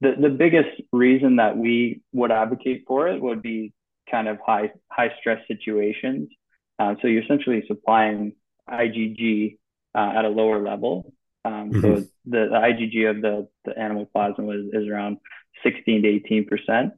[0.00, 3.72] the the biggest reason that we would advocate for it would be
[4.10, 6.28] kind of high high stress situations
[6.80, 8.32] uh, so you're essentially supplying
[8.68, 9.58] IgG
[9.94, 11.12] uh, at a lower level.
[11.44, 11.80] Um, mm-hmm.
[11.80, 15.18] So the, the, IgG of the, the animal plasma is, is around
[15.62, 16.92] 16 to 18 percent.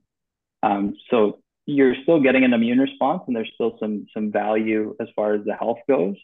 [0.62, 5.09] Um, so you're still getting an immune response, and there's still some some value as
[5.16, 6.14] far as the health goes.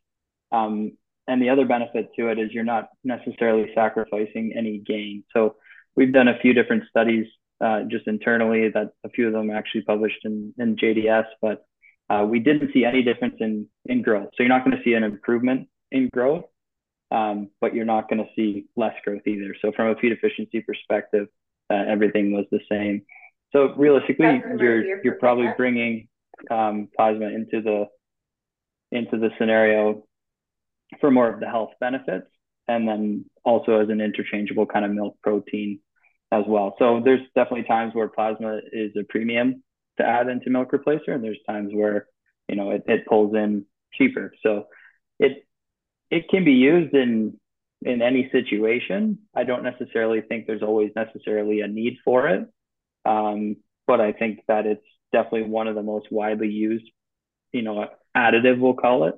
[0.53, 0.93] Um,
[1.27, 5.25] and the other benefit to it is you're not necessarily sacrificing any gain.
[5.35, 5.57] So
[5.97, 7.27] we've done a few different studies
[7.61, 11.67] uh, just internally that a few of them actually published in, in JDS, but
[12.11, 14.29] uh, we didn't see any difference in in growth.
[14.35, 16.45] So you're not going to see an improvement in growth,
[17.11, 19.55] um, but you're not going to see less growth either.
[19.61, 21.29] So from a feed efficiency perspective,
[21.71, 23.03] uh, everything was the same.
[23.53, 26.09] So realistically, you're you're probably bringing
[26.51, 27.87] um, plasma into the
[28.91, 30.05] into the scenario
[31.01, 32.27] for more of the health benefits,
[32.69, 35.81] and then also as an interchangeable kind of milk protein
[36.31, 36.75] as well.
[36.79, 39.63] So there's definitely times where plasma is a premium
[39.99, 42.07] to add into milk replacer, and there's times where
[42.49, 44.33] you know it, it pulls in cheaper.
[44.43, 44.67] So
[45.19, 45.47] it
[46.11, 47.39] it can be used in
[47.83, 49.19] in any situation.
[49.35, 52.49] I don't necessarily think there's always necessarily a need for it,
[53.05, 53.57] um,
[53.87, 56.91] but I think that it's definitely one of the most widely used,
[57.53, 59.15] you know, additive we'll call it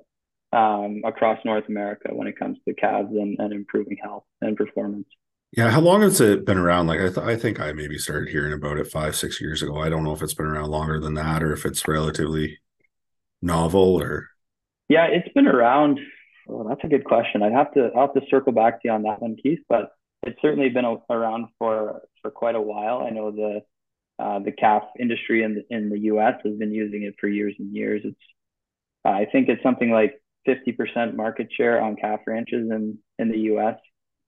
[0.52, 5.06] um, across North America when it comes to calves and, and improving health and performance.
[5.56, 6.86] Yeah, how long has it been around?
[6.86, 9.78] Like I, th- I think I maybe started hearing about it five, six years ago.
[9.78, 12.58] I don't know if it's been around longer than that or if it's relatively
[13.42, 14.28] novel or.
[14.88, 15.98] Yeah, it's been around.
[16.46, 17.42] Well, that's a good question.
[17.42, 19.60] I'd have to I'll have to circle back to you on that one, Keith.
[19.68, 19.90] But
[20.22, 23.02] it's certainly been a, around for for quite a while.
[23.04, 23.60] I know the
[24.22, 26.34] uh, the calf industry in the, in the U.S.
[26.44, 28.02] has been using it for years and years.
[28.04, 28.20] It's
[29.04, 33.76] I think it's something like 50% market share on calf ranches in in the U.S.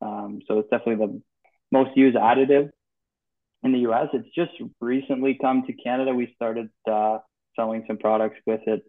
[0.03, 1.23] Um, so it's definitely the
[1.71, 2.71] most used additive
[3.63, 4.09] in the US.
[4.13, 6.13] It's just recently come to Canada.
[6.13, 7.19] We started uh,
[7.57, 8.83] selling some products with it,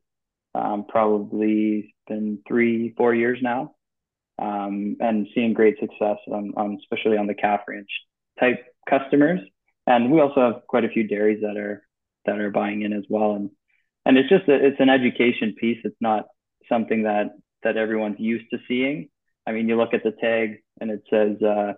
[0.55, 3.75] um, probably been three, four years now,
[4.39, 7.89] um, and seeing great success on, on, especially on the calf ranch
[8.39, 9.39] type customers.
[9.85, 11.83] And we also have quite a few dairies that are
[12.25, 13.33] that are buying in as well.
[13.33, 13.49] And
[14.05, 15.79] and it's just a, it's an education piece.
[15.83, 16.25] It's not
[16.69, 17.31] something that
[17.63, 19.09] that everyone's used to seeing.
[19.45, 21.73] I mean, you look at the tag and it says, uh,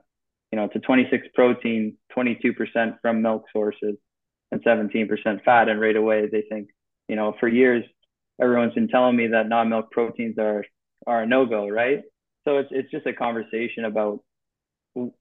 [0.52, 3.96] you know, it's a 26 protein, 22% from milk sources,
[4.52, 5.70] and 17% fat.
[5.70, 6.70] And right away they think,
[7.08, 7.84] you know, for years
[8.42, 10.64] everyone's been telling me that non-milk proteins are
[11.08, 12.02] are a no-go, right?
[12.44, 14.20] So it's it's just a conversation about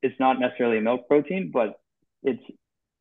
[0.03, 1.81] it's not necessarily a milk protein, but
[2.23, 2.43] it's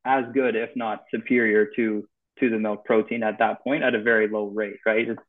[0.06, 2.08] as good, if not superior to
[2.40, 5.10] to the milk protein at that point at a very low rate, right?
[5.10, 5.22] It's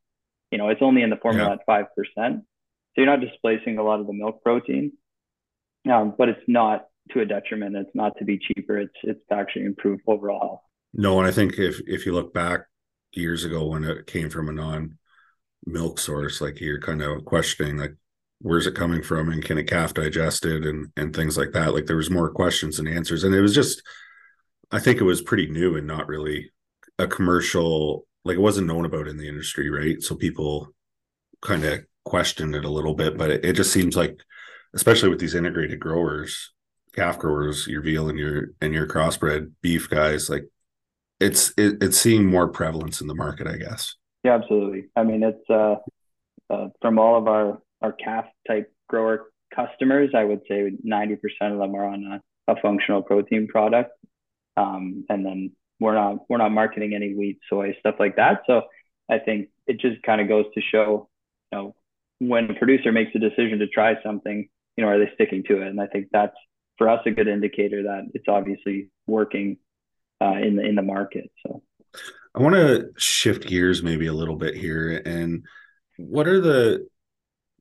[0.51, 1.55] you know, it's only in the formula yeah.
[1.55, 2.45] at five percent.
[2.95, 4.93] So you're not displacing a lot of the milk protein,
[5.91, 7.77] um, but it's not to a detriment.
[7.77, 8.79] It's not to be cheaper.
[8.79, 10.61] It's it's to actually improve overall health.
[10.95, 12.61] No, and I think if if you look back
[13.13, 14.99] years ago when it came from a non
[15.67, 17.95] milk source, like you're kind of questioning like
[18.41, 21.75] where's it coming from and can a calf digest it and and things like that.
[21.75, 23.83] Like there was more questions than answers, and it was just
[24.71, 26.53] I think it was pretty new and not really
[26.99, 30.01] a commercial like it wasn't known about in the industry, right?
[30.03, 30.69] So people
[31.43, 34.21] kind of questioned it a little bit, but it, it just seems like,
[34.75, 36.53] especially with these integrated growers,
[36.95, 40.45] calf growers, your veal and your and your crossbred beef guys, like
[41.21, 43.95] it's it, it's seeing more prevalence in the market, I guess.
[44.23, 44.87] Yeah, absolutely.
[44.97, 45.77] I mean, it's uh,
[46.51, 51.53] uh, from all of our our calf type grower customers, I would say ninety percent
[51.53, 53.91] of them are on a, a functional protein product,
[54.57, 58.43] um, and then we're not we're not marketing any wheat, soy, stuff like that.
[58.47, 58.63] So
[59.11, 61.09] I think it just kind of goes to show,
[61.53, 61.75] you know,
[62.19, 65.63] when a producer makes a decision to try something, you know, are they sticking to
[65.63, 65.69] it?
[65.69, 66.37] And I think that's
[66.79, 69.59] for us a good indicator that it's obviously working
[70.21, 71.31] uh, in the in the market.
[71.47, 71.63] So
[72.35, 75.03] I want to shift gears maybe a little bit here.
[75.05, 75.45] And
[75.97, 76.89] what are the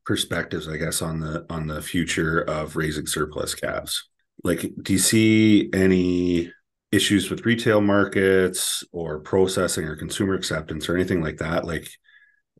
[0.05, 4.09] perspectives, I guess, on the on the future of raising surplus calves?
[4.43, 6.51] Like, do you see any
[6.91, 11.65] issues with retail markets or processing or consumer acceptance or anything like that?
[11.65, 11.87] Like,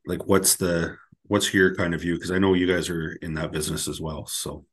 [0.06, 0.98] like what's the
[1.34, 2.14] what's your kind of view?
[2.14, 4.28] Because I know you guys are in that business as well.
[4.28, 4.66] So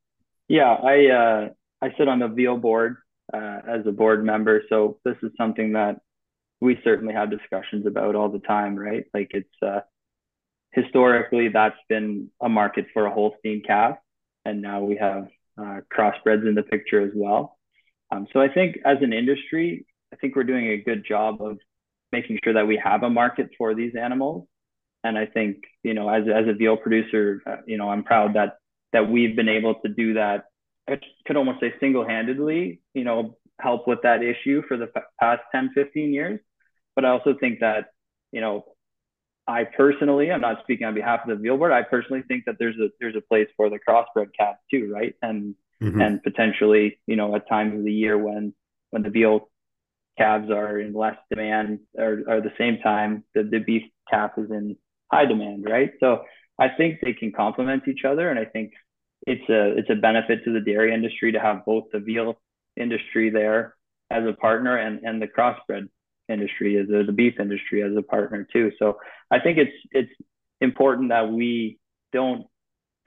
[0.46, 1.48] yeah, I uh,
[1.80, 2.98] I sit on the veal board
[3.32, 6.00] uh, as a board member, so this is something that
[6.60, 9.04] we certainly have discussions about all the time, right?
[9.14, 9.80] Like it's uh,
[10.72, 13.96] historically that's been a market for a Holstein calf,
[14.44, 17.56] and now we have uh, crossbreds in the picture as well.
[18.10, 21.56] Um, so I think as an industry, I think we're doing a good job of
[22.12, 24.46] making sure that we have a market for these animals
[25.04, 28.34] and I think you know as as a veal producer, uh, you know I'm proud
[28.34, 28.58] that
[28.92, 30.44] that we've been able to do that.
[30.88, 34.88] I could almost say single handedly, you know, help with that issue for the
[35.20, 36.40] past 10, 15 years.
[36.96, 37.86] But I also think that
[38.32, 38.64] you know
[39.46, 41.72] I personally, I'm not speaking on behalf of the veal board.
[41.72, 45.14] I personally think that there's a there's a place for the crossbred calf too, right?
[45.22, 46.00] And mm-hmm.
[46.00, 48.54] and potentially, you know, at times of the year when
[48.90, 49.48] when the veal
[50.18, 54.50] calves are in less demand or, or the same time the, the beef calf is
[54.50, 54.76] in
[55.10, 55.90] high demand, right?
[56.00, 56.24] So
[56.58, 58.72] I think they can complement each other, and I think
[59.26, 62.40] it's a it's a benefit to the dairy industry to have both the veal
[62.76, 63.74] industry there
[64.10, 65.88] as a partner and and the crossbred
[66.28, 68.72] industry, as the beef industry as a partner too.
[68.78, 68.98] So
[69.30, 70.12] I think it's it's
[70.60, 71.78] important that we
[72.12, 72.46] don't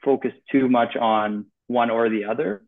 [0.04, 2.64] focus too much on one or the other.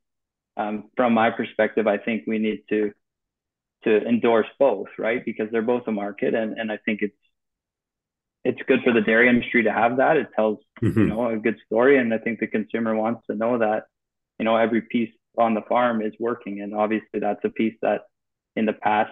[0.57, 2.91] Um, from my perspective, I think we need to
[3.83, 5.23] to endorse both, right?
[5.23, 7.15] Because they're both a market, and and I think it's
[8.45, 10.17] it's good for the dairy industry to have that.
[10.17, 10.99] It tells mm-hmm.
[10.99, 13.85] you know a good story, and I think the consumer wants to know that
[14.39, 18.01] you know every piece on the farm is working, and obviously that's a piece that
[18.55, 19.11] in the past,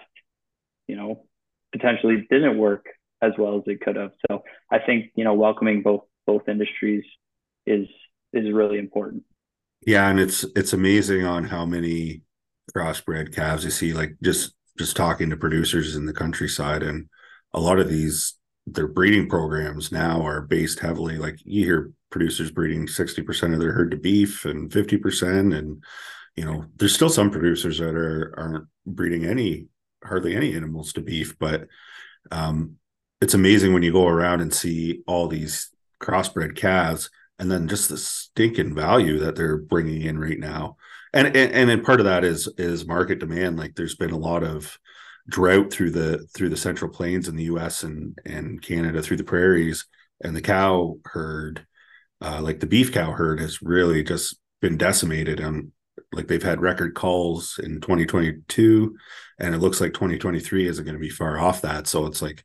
[0.88, 1.26] you know,
[1.74, 2.86] potentially didn't work
[3.22, 4.12] as well as it could have.
[4.30, 7.04] So I think you know welcoming both both industries
[7.66, 7.88] is
[8.34, 9.24] is really important.
[9.86, 12.22] Yeah, and it's it's amazing on how many
[12.78, 13.94] crossbred calves you see.
[13.94, 17.10] Like just just talking to producers in the countryside, and
[17.52, 18.36] a lot of these
[18.66, 21.18] their breeding programs now are based heavily.
[21.18, 25.54] Like you hear producers breeding sixty percent of their herd to beef and fifty percent,
[25.54, 25.84] and
[26.36, 29.68] you know there's still some producers that are aren't breeding any
[30.04, 31.68] hardly any animals to beef, but
[32.32, 32.76] um,
[33.22, 35.70] it's amazing when you go around and see all these
[36.02, 37.10] crossbred calves
[37.40, 40.76] and then just the stinking value that they're bringing in right now
[41.14, 44.44] and and and part of that is is market demand like there's been a lot
[44.44, 44.78] of
[45.28, 49.24] drought through the through the central plains in the US and and Canada through the
[49.24, 49.86] prairies
[50.22, 51.66] and the cow herd
[52.22, 55.72] uh, like the beef cow herd has really just been decimated and
[56.12, 58.96] like they've had record calls in 2022
[59.40, 62.44] and it looks like 2023 isn't going to be far off that so it's like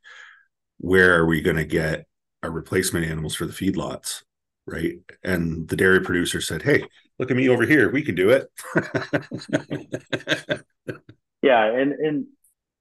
[0.79, 2.07] where are we going to get
[2.43, 4.23] our replacement animals for the feedlots
[4.69, 4.99] right?
[5.25, 6.85] And the dairy producer said, "Hey,
[7.19, 7.91] look at me over here.
[7.91, 8.49] We can do it."
[11.43, 12.27] yeah, and and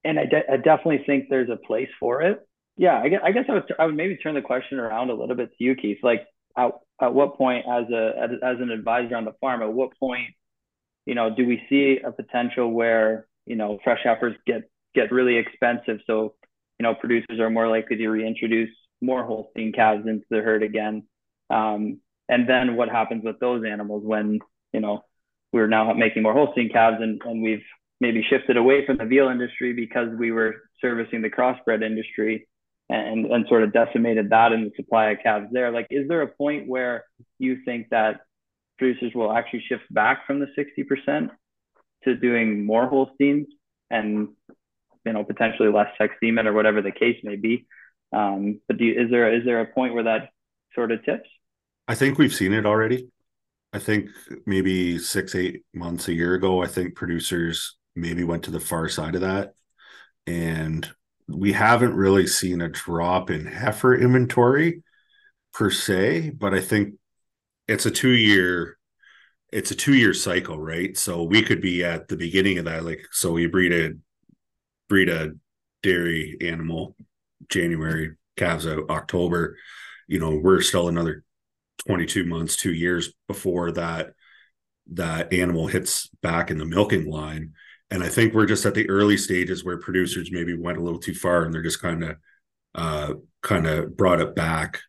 [0.08, 2.40] and I, de- I definitely think there's a place for it.
[2.78, 5.14] Yeah, I guess, I guess I would I would maybe turn the question around a
[5.14, 5.98] little bit to you, Keith.
[6.04, 6.26] Like,
[6.58, 9.98] at, at what point, as a as, as an advisor on the farm, at what
[10.00, 10.36] point,
[11.06, 15.38] you know, do we see a potential where you know fresh heifers get get really
[15.38, 16.00] expensive?
[16.06, 16.36] So,
[16.80, 18.70] you know, producers are more likely to reintroduce
[19.02, 21.04] more Holstein calves into the herd again
[21.50, 22.00] um,
[22.30, 24.40] and then what happens with those animals when,
[24.74, 25.04] you know,
[25.54, 27.64] we're now making more Holstein calves and, and we've
[28.00, 32.48] maybe shifted away from the veal industry because we were servicing the crossbred industry
[32.90, 35.72] and, and sort of decimated that in the supply of calves there.
[35.72, 37.04] Like, is there a point where
[37.40, 38.22] you think that
[38.78, 41.30] producers will actually shift back from the 60%
[42.04, 43.48] to doing more Holsteins
[43.90, 44.30] and,
[45.06, 47.66] you know, potentially less sexed semen or whatever the case may be?
[48.14, 50.30] Um, but do you, is there, is there a point where that
[50.74, 51.30] sort of tips?
[51.88, 53.10] I think we've seen it already.
[53.74, 54.10] I think
[54.46, 58.90] maybe six, eight months, a year ago, I think producers maybe went to the far
[58.90, 59.54] side of that.
[60.26, 60.88] And
[61.28, 64.84] we haven't really seen a drop in heifer inventory
[65.54, 66.96] per se, but I think
[67.68, 68.78] it's a two year
[69.52, 70.98] it's a two year cycle, right?
[70.98, 72.84] So we could be at the beginning of that.
[72.84, 73.94] Like so you breed a
[74.90, 75.32] breed a
[75.84, 76.96] dairy animal
[77.50, 79.58] January, calves out October,
[80.08, 81.24] you know, we're still another
[81.88, 84.14] 22 months, two years before that
[84.94, 87.54] that animal hits back in the milking line.
[87.90, 91.00] And I think we're just at the early stages where producers maybe went a little
[91.00, 92.18] too far and they're just kind of
[92.76, 94.80] uh, kind of brought it back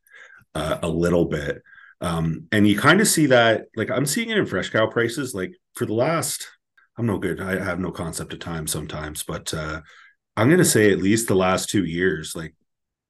[0.55, 1.62] uh, a little bit.
[2.01, 5.34] Um, and you kind of see that, like I'm seeing it in fresh cow prices.
[5.34, 6.49] Like for the last,
[6.96, 7.40] I'm no good.
[7.40, 9.80] I have no concept of time sometimes, but uh,
[10.36, 12.55] I'm going to say at least the last two years, like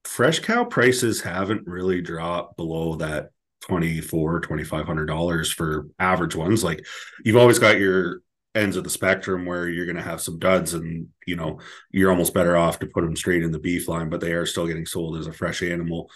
[0.05, 3.31] fresh cow prices haven't really dropped below that
[3.63, 6.87] 24 2500 dollars for average ones like
[7.25, 8.23] you've always got your
[8.59, 12.11] ends of the spectrum where you're going to have some duds and you know you're
[12.11, 14.67] almost better off to put them straight in the beef line but they are still
[14.67, 16.11] getting sold as a fresh animal.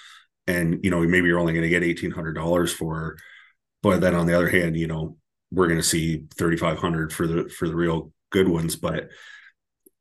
[0.47, 3.17] And you know maybe you're only going to get $1800 for
[3.83, 5.17] but then on the other hand you know
[5.51, 8.77] we're going to see 3500 for the for the real good ones.
[8.77, 9.09] But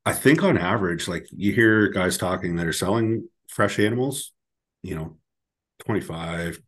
[0.04, 4.32] i think on average like you hear guys talking that are selling fresh animals
[4.82, 5.18] you know
[5.86, 6.60] 25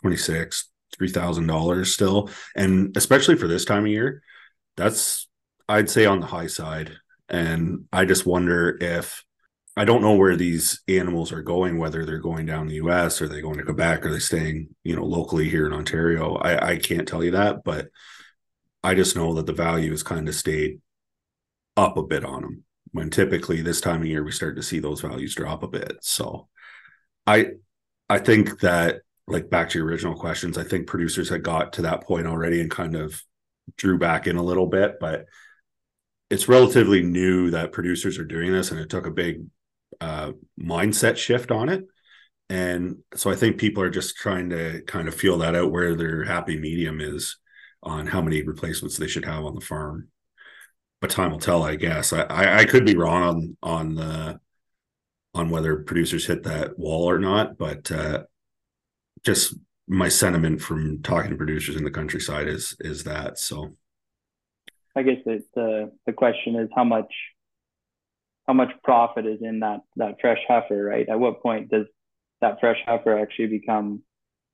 [0.00, 0.70] 26
[1.00, 2.30] $3000 still.
[2.56, 4.22] And especially for this time of year
[4.78, 5.28] that's
[5.68, 6.92] i'd say on the high side.
[7.28, 9.24] And i just wonder if
[9.76, 13.28] i don't know where these animals are going whether they're going down the us or
[13.28, 16.36] they going to quebec or they staying you know locally here in ontario?
[16.36, 17.88] I i can't tell you that but
[18.82, 20.80] i just know that the value has kind of stayed
[21.76, 24.78] up a bit on them when typically this time of year we start to see
[24.78, 25.98] those values drop a bit.
[26.00, 26.48] So
[27.26, 27.50] i
[28.08, 31.82] i think that like back to your original questions, I think producers had got to
[31.82, 33.22] that point already and kind of
[33.76, 35.26] drew back in a little bit, but
[36.30, 39.46] it's relatively new that producers are doing this and it took a big
[40.00, 41.84] uh, mindset shift on it.
[42.50, 45.94] And so I think people are just trying to kind of feel that out where
[45.94, 47.38] their happy medium is
[47.82, 50.08] on how many replacements they should have on the farm.
[51.00, 52.12] But time will tell, I guess.
[52.12, 54.40] I, I, I could be wrong on on the
[55.34, 58.24] on whether producers hit that wall or not, but uh,
[59.24, 59.54] just
[59.88, 63.74] my sentiment from talking to producers in the countryside is is that so.
[64.94, 67.12] I guess it, the the question is how much
[68.46, 71.08] how much profit is in that that fresh heifer, right?
[71.08, 71.86] At what point does
[72.40, 74.02] that fresh heifer actually become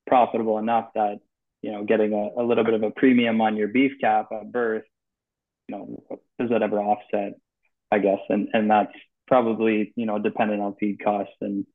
[0.07, 1.21] profitable enough that
[1.63, 4.53] you know getting a, a little bit of a premium on your beef calf at
[4.53, 4.85] birth,
[5.69, 6.03] you know,
[6.39, 7.35] does that ever offset?
[7.91, 8.93] I guess, and and that's
[9.27, 11.67] probably you know dependent on feed costs and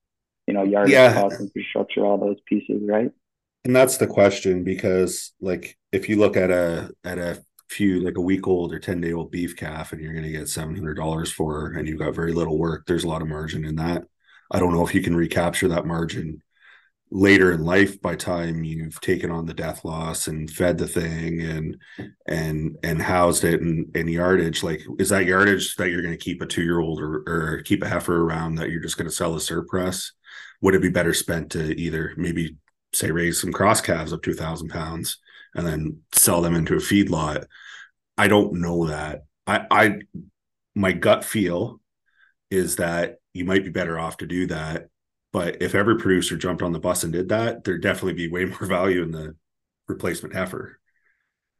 [0.47, 1.13] you know yard yeah.
[1.13, 3.11] costs, infrastructure, all those pieces, right?
[3.65, 8.17] And that's the question because like if you look at a at a few like
[8.17, 11.31] a week old or 10 day old beef calf and you're going to get $700
[11.31, 14.03] for her and you've got very little work there's a lot of margin in that.
[14.51, 16.41] I don't know if you can recapture that margin
[17.11, 21.41] later in life by time you've taken on the death loss and fed the thing
[21.41, 21.77] and
[22.27, 24.63] and and housed it in, in yardage.
[24.63, 27.61] Like is that yardage that you're going to keep a two year old or, or
[27.63, 30.13] keep a heifer around that you're just going to sell a surplus?
[30.61, 32.57] Would it be better spent to either maybe
[32.93, 35.17] say raise some cross calves up to a thousand pounds
[35.55, 37.45] and then sell them into a feedlot
[38.17, 39.95] i don't know that i i
[40.75, 41.79] my gut feel
[42.49, 44.87] is that you might be better off to do that
[45.31, 48.45] but if every producer jumped on the bus and did that, there'd definitely be way
[48.45, 49.35] more value in the
[49.87, 50.79] replacement heifer.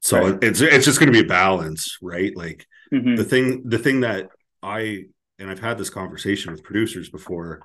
[0.02, 0.44] So right.
[0.44, 2.36] it's it's just going to be a balance, right?
[2.36, 3.16] Like mm-hmm.
[3.16, 4.30] the thing the thing that
[4.64, 5.06] I
[5.38, 7.62] and I've had this conversation with producers before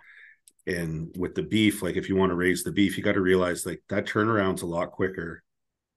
[0.67, 3.21] and with the beef like if you want to raise the beef you got to
[3.21, 5.43] realize like that turnaround's a lot quicker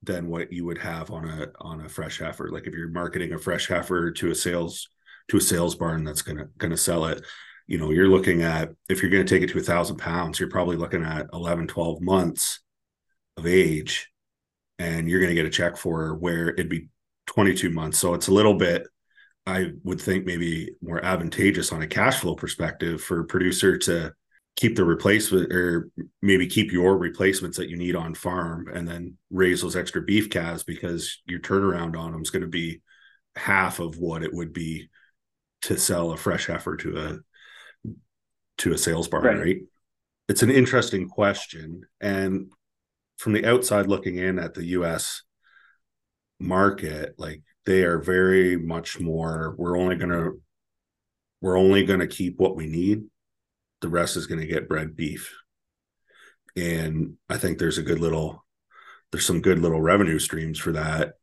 [0.04, 2.50] than what you would have on a on a fresh heifer.
[2.50, 4.90] Like if you're marketing a fresh heifer to a sales
[5.30, 7.22] to a sales barn that's going to sell it
[7.68, 10.50] you know you're looking at if you're to take it to a thousand pounds you're
[10.50, 12.62] probably looking at 11 12 months
[13.36, 14.10] of age
[14.80, 16.88] and you're to get a check for where it'd be
[17.26, 18.00] 22 months.
[18.00, 18.88] So it's a little bit
[19.46, 24.14] i would think maybe more advantageous on a cash flow perspective for a producer to
[24.58, 25.90] keep the replacement or
[26.22, 30.30] maybe keep your replacements that you need on farm and then raise those extra beef
[30.32, 32.82] calves because your turnaround on them is going to be
[33.36, 34.90] half of what it would be
[35.62, 37.18] to sell a fresh heifer to a
[38.58, 39.38] to a sales barn, right.
[39.38, 39.58] right?
[40.28, 41.84] It's an interesting question.
[42.02, 42.52] And
[43.18, 45.22] from the outside looking in at the US
[46.40, 50.42] market, like they are very much more, we're only going to,
[51.42, 53.04] we're only going to keep what we need.
[53.82, 55.36] The rest is going to get bred beef.
[56.56, 58.44] And I think there's a good little,
[59.12, 61.14] there's some good little revenue streams for that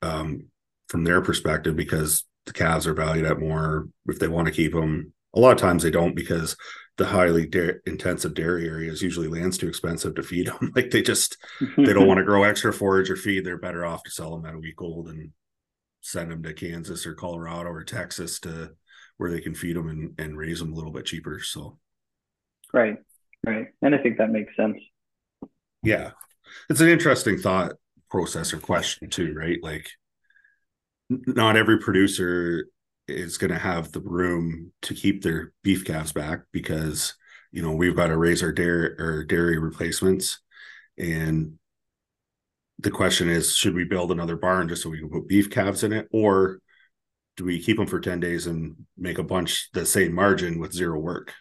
[0.00, 0.46] um,
[0.88, 4.72] from their perspective because the calves are valued at more if they want to keep
[4.72, 6.56] them a lot of times they don't because
[6.98, 10.72] the highly da- intensive dairy areas usually land's too expensive to feed them.
[10.76, 11.36] like they just
[11.76, 13.44] they don't want to grow extra forage or feed.
[13.44, 15.30] They're better off to sell them at a week old and
[16.00, 18.72] send them to Kansas or Colorado or Texas to
[19.16, 21.40] where they can feed them and, and raise them a little bit cheaper.
[21.40, 21.78] So,
[22.72, 22.96] right,
[23.46, 24.78] right, and I think that makes sense.
[25.82, 26.12] Yeah,
[26.68, 27.72] it's an interesting thought
[28.10, 29.58] process or question too, right?
[29.62, 29.90] Like,
[31.08, 32.66] not every producer
[33.08, 37.14] is going to have the room to keep their beef calves back because
[37.50, 40.40] you know we've got to raise our dairy or dairy replacements
[40.98, 41.58] and
[42.78, 45.82] the question is should we build another barn just so we can put beef calves
[45.82, 46.58] in it or
[47.36, 50.72] do we keep them for 10 days and make a bunch the same margin with
[50.72, 51.32] zero work?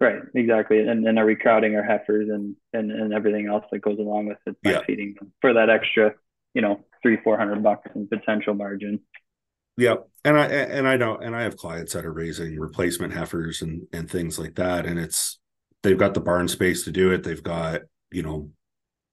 [0.00, 0.80] Right exactly.
[0.80, 4.28] And, and are we crowding our heifers and, and and everything else that goes along
[4.28, 4.80] with it by yeah.
[4.86, 6.14] feeding them for that extra
[6.54, 9.00] you know three four hundred bucks in potential margin?
[9.76, 13.60] Yeah, and I and I know and I have clients that are raising replacement heifers
[13.60, 15.38] and and things like that, and it's
[15.82, 17.22] they've got the barn space to do it.
[17.22, 18.50] They've got you know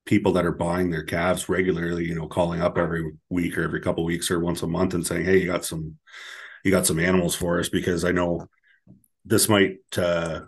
[0.07, 3.81] people that are buying their calves regularly, you know, calling up every week or every
[3.81, 5.97] couple weeks or once a month and saying, "Hey, you got some,
[6.63, 8.47] you got some animals for us?" Because I know
[9.25, 10.41] this might uh,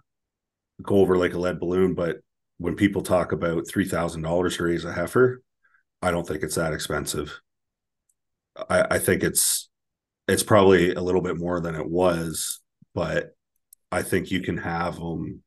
[0.81, 2.17] go over like a lead balloon, but
[2.57, 5.41] when people talk about three thousand dollars to raise a heifer,
[6.01, 7.39] I don't think it's that expensive.
[8.69, 9.69] I, I think it's
[10.27, 12.61] it's probably a little bit more than it was,
[12.93, 13.35] but
[13.91, 15.43] I think you can have them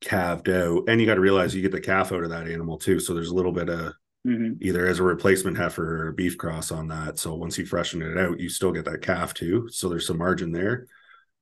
[0.00, 2.78] calved out, and you got to realize you get the calf out of that animal
[2.78, 3.00] too.
[3.00, 3.94] So there's a little bit of
[4.26, 4.52] mm-hmm.
[4.60, 7.18] either as a replacement heifer or a beef cross on that.
[7.18, 9.68] So once you freshen it out, you still get that calf too.
[9.70, 10.86] So there's some margin there.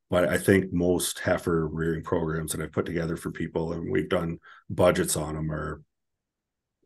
[0.09, 4.09] But I think most heifer rearing programs that I've put together for people, and we've
[4.09, 4.39] done
[4.71, 5.83] budgets on them, are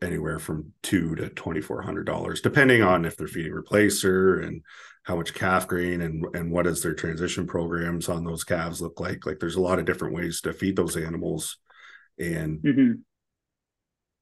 [0.02, 4.62] anywhere from two to twenty four hundred dollars, depending on if they're feeding replacer and
[5.04, 9.00] how much calf grain and and what does their transition programs on those calves look
[9.00, 11.56] like like there's a lot of different ways to feed those animals
[12.18, 12.92] and mm-hmm.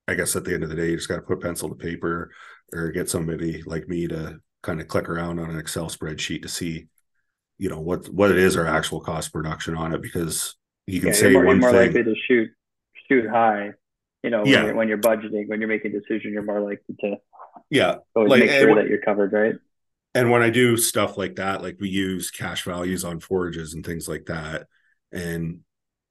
[0.07, 1.74] i guess at the end of the day you just got to put pencil to
[1.74, 2.31] paper
[2.72, 6.49] or get somebody like me to kind of click around on an excel spreadsheet to
[6.49, 6.87] see
[7.59, 10.55] you know what what it is our actual cost production on it because
[10.87, 11.93] you can yeah, say you're more, one more thing.
[11.93, 12.49] likely to shoot
[13.09, 13.72] shoot high.
[14.23, 14.64] You know, when, yeah.
[14.64, 17.16] you're, when you're budgeting, when you're making a decision, you're more likely to
[17.71, 19.55] yeah like, make sure that you're covered, right?
[20.14, 23.85] And when I do stuff like that, like we use cash values on forages and
[23.85, 24.66] things like that,
[25.12, 25.61] and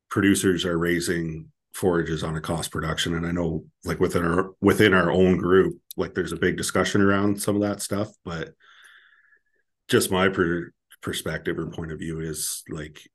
[0.10, 4.96] producers are raising forages on a cost production and i know like within our within
[4.96, 8.50] our own group like there's a big discussion around some of that stuff but
[9.88, 10.72] just my per-
[11.04, 13.08] perspective or point of view is like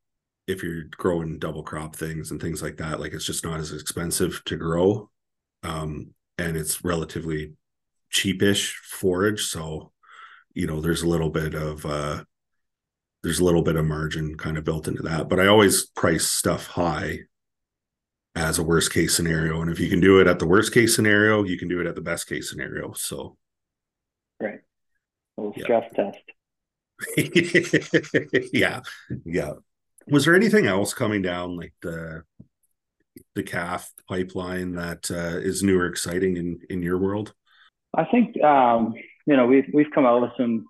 [0.46, 3.72] if you're growing double crop things and things like that like it's just not as
[3.72, 5.08] expensive to grow
[5.62, 7.52] um and it's relatively
[8.12, 9.92] cheapish forage so
[10.54, 12.22] you know there's a little bit of uh
[13.22, 16.26] there's a little bit of margin kind of built into that but i always price
[16.26, 17.20] stuff high
[18.34, 19.60] as a worst case scenario.
[19.60, 21.86] And if you can do it at the worst case scenario, you can do it
[21.86, 22.92] at the best case scenario.
[22.94, 23.36] So,
[24.40, 24.60] right.
[25.36, 26.18] A little stress test.
[28.52, 28.80] yeah.
[29.24, 29.52] Yeah.
[30.08, 32.24] Was there anything else coming down like the
[33.34, 37.34] the calf pipeline that uh, is new or exciting in in your world?
[37.94, 38.94] I think um,
[39.26, 40.66] you know we've we've come out with some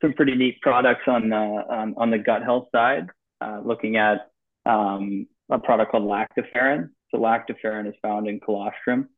[0.00, 1.36] some pretty neat products on uh,
[1.70, 3.06] on, on the gut health side,
[3.40, 4.30] uh, looking at
[4.64, 6.90] um, a product called lactoferrin.
[7.10, 9.08] So lactoferrin is found in colostrum,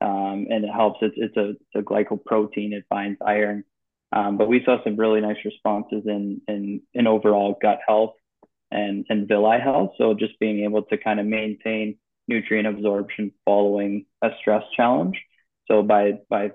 [0.00, 0.98] um, and it helps.
[1.02, 2.72] It's it's a, it's a glycoprotein.
[2.72, 3.64] It binds iron.
[4.12, 8.14] Um, but we saw some really nice responses in in in overall gut health
[8.70, 9.92] and and villi health.
[9.98, 11.98] So just being able to kind of maintain
[12.28, 15.20] nutrient absorption following a stress challenge.
[15.68, 16.52] So by by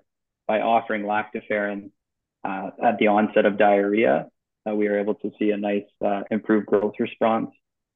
[0.47, 1.91] by offering lactoferrin
[2.43, 4.27] uh, at the onset of diarrhea,
[4.69, 7.49] uh, we were able to see a nice uh, improved growth response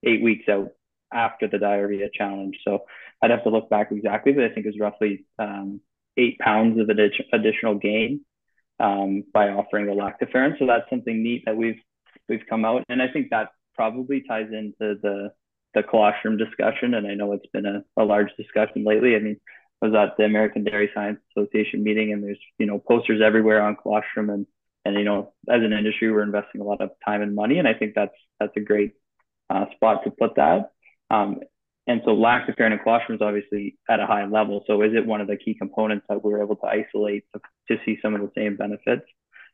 [0.03, 0.69] eight weeks out
[1.13, 2.57] after the diarrhea challenge.
[2.63, 2.85] So
[3.21, 5.81] I'd have to look back exactly, but I think it was roughly um,
[6.17, 8.21] eight pounds of additional gain
[8.79, 10.57] um, by offering the lactoferrin.
[10.59, 11.79] So that's something neat that we've
[12.27, 13.49] we've come out, and I think that
[13.79, 15.31] probably ties into the
[15.73, 16.95] the colostrum discussion.
[16.95, 19.15] And I know it's been a, a large discussion lately.
[19.15, 19.39] I mean,
[19.81, 23.61] I was at the American Dairy Science Association meeting, and there's you know posters everywhere
[23.61, 24.45] on colostrum, and
[24.83, 27.69] and you know as an industry we're investing a lot of time and money, and
[27.69, 28.95] I think that's that's a great
[29.49, 30.71] uh, spot to put that.
[31.09, 31.39] Um,
[31.87, 34.65] and so lactoferrin and colostrum is obviously at a high level.
[34.67, 37.41] So is it one of the key components that we are able to isolate to,
[37.69, 39.07] to see some of the same benefits?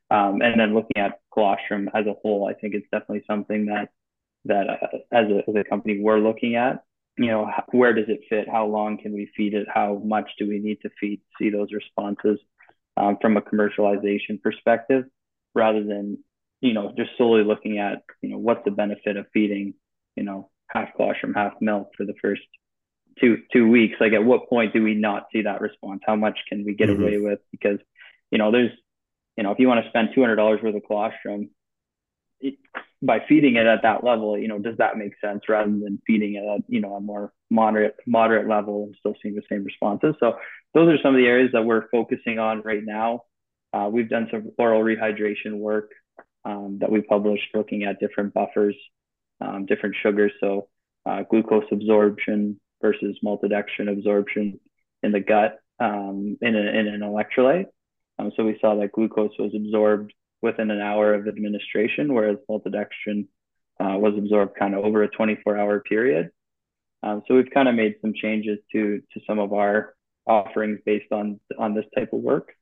[0.10, 3.90] Um, and then looking at colostrum as a whole, I think it's definitely something that
[4.46, 6.84] that uh, as, a, as a company we're looking at.
[7.18, 8.50] You know, where does it fit?
[8.50, 9.68] How long can we feed it?
[9.74, 11.22] How much do we need to feed?
[11.40, 12.40] See those responses
[12.98, 15.06] um, from a commercialization perspective,
[15.54, 16.18] rather than
[16.60, 19.76] you know just solely looking at you know what's the benefit of feeding
[20.18, 22.42] you know half colostrum, half milk for the first
[23.20, 23.96] two two weeks.
[24.00, 26.02] Like, at what point do we not see that response?
[26.06, 27.02] How much can we get mm-hmm.
[27.02, 27.40] away with?
[27.52, 27.80] Because,
[28.32, 28.72] you know, there's,
[29.38, 31.50] you know, if you want to spend two hundred dollars worth of colostrum,
[32.40, 32.56] it,
[33.06, 36.36] by feeding it at that level, you know, does that make sense rather than feeding
[36.36, 40.16] it at, you know, a more moderate moderate level and still seeing the same responses?
[40.20, 40.38] So
[40.74, 43.24] those are some of the areas that we're focusing on right now.
[43.74, 45.92] Uh, we've done some oral rehydration work
[46.46, 48.76] um, that we published looking at different buffers
[49.42, 50.32] um, different sugars.
[50.40, 50.68] So
[51.06, 54.60] uh, glucose absorption versus maltodextrin absorption
[55.04, 57.68] in the gut um, in, a, in an electrolyte.
[58.18, 63.28] Um, so we saw that glucose was absorbed within an hour of administration, whereas maltodextrin
[63.80, 66.32] uh, was absorbed kind of over a 24 hour period.
[67.04, 69.94] Um, so we've kind of made some changes to to some of our
[70.28, 72.54] offerings based on on this type of work.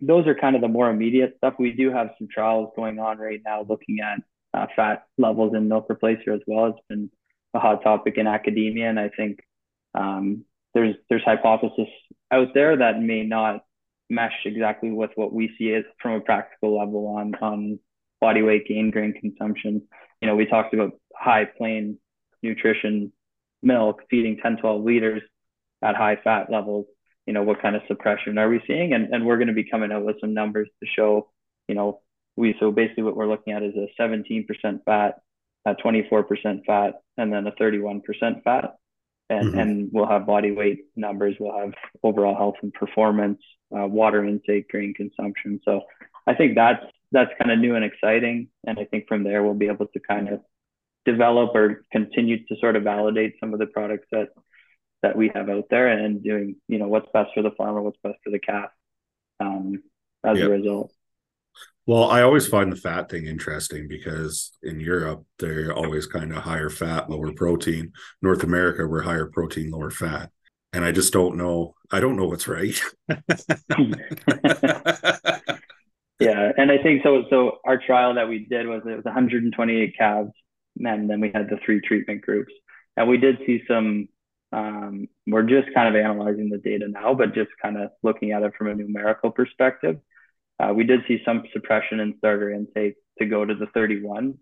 [0.00, 1.54] Those are kind of the more immediate stuff.
[1.58, 4.20] We do have some trials going on right now looking at
[4.54, 6.66] uh, fat levels in milk replacer as well.
[6.66, 7.10] It's been
[7.52, 9.40] a hot topic in academia, and I think
[9.94, 11.88] um, there's there's hypothesis
[12.30, 13.64] out there that may not
[14.10, 17.78] mesh exactly with what we see as from a practical level on on
[18.20, 19.82] body weight gain, grain consumption.
[20.20, 21.98] You know, we talked about high plane
[22.42, 23.12] nutrition
[23.62, 25.22] milk feeding 10, 12 liters
[25.82, 26.86] at high fat levels.
[27.26, 28.92] You know, what kind of suppression are we seeing?
[28.92, 31.30] And, and we're going to be coming out with some numbers to show,
[31.68, 32.00] you know,
[32.36, 34.46] we so basically what we're looking at is a 17%
[34.84, 35.20] fat,
[35.66, 38.02] a 24% fat, and then a 31%
[38.42, 38.76] fat.
[39.30, 39.58] And, mm-hmm.
[39.58, 41.72] and we'll have body weight numbers, we'll have
[42.02, 43.40] overall health and performance,
[43.74, 45.60] uh, water intake, grain consumption.
[45.64, 45.82] So
[46.26, 48.48] I think that's that's kind of new and exciting.
[48.66, 50.40] And I think from there we'll be able to kind of
[51.04, 54.28] develop or continue to sort of validate some of the products that
[55.02, 57.98] that we have out there and doing, you know, what's best for the farmer, what's
[58.02, 58.70] best for the calf
[59.40, 59.82] um,
[60.24, 60.48] as yep.
[60.48, 60.92] a result.
[61.86, 66.42] Well, I always find the fat thing interesting because in Europe they're always kind of
[66.42, 67.92] higher fat, lower protein.
[68.22, 70.30] North America we're higher protein, lower fat.
[70.72, 71.74] And I just don't know.
[71.90, 72.80] I don't know what's right.
[76.20, 77.24] yeah, and I think so.
[77.28, 80.30] So our trial that we did was it was 128 calves,
[80.78, 82.52] and then we had the three treatment groups.
[82.96, 84.08] and we did see some.
[84.52, 88.42] Um, we're just kind of analyzing the data now, but just kind of looking at
[88.42, 89.98] it from a numerical perspective.
[90.60, 94.38] Uh, we did see some suppression in starter intake to go to the 31,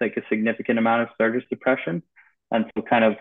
[0.00, 2.02] like a significant amount of starter suppression.
[2.50, 3.14] And so, kind of,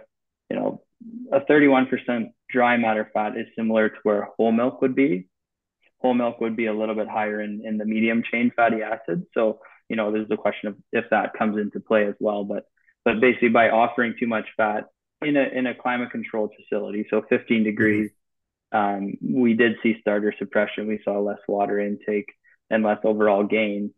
[0.50, 0.84] you know,
[1.32, 5.28] a 31% dry matter fat is similar to where whole milk would be.
[6.00, 9.26] Whole milk would be a little bit higher in, in the medium chain fatty acids.
[9.34, 12.44] So, you know, there's the question of if that comes into play as well.
[12.44, 12.66] But
[13.06, 14.88] but basically by offering too much fat
[15.22, 18.12] in a in a climate controlled facility, so 15 degrees,
[18.74, 20.88] um, we did see starter suppression.
[20.88, 22.34] We saw less water intake
[22.70, 23.94] and less overall gain.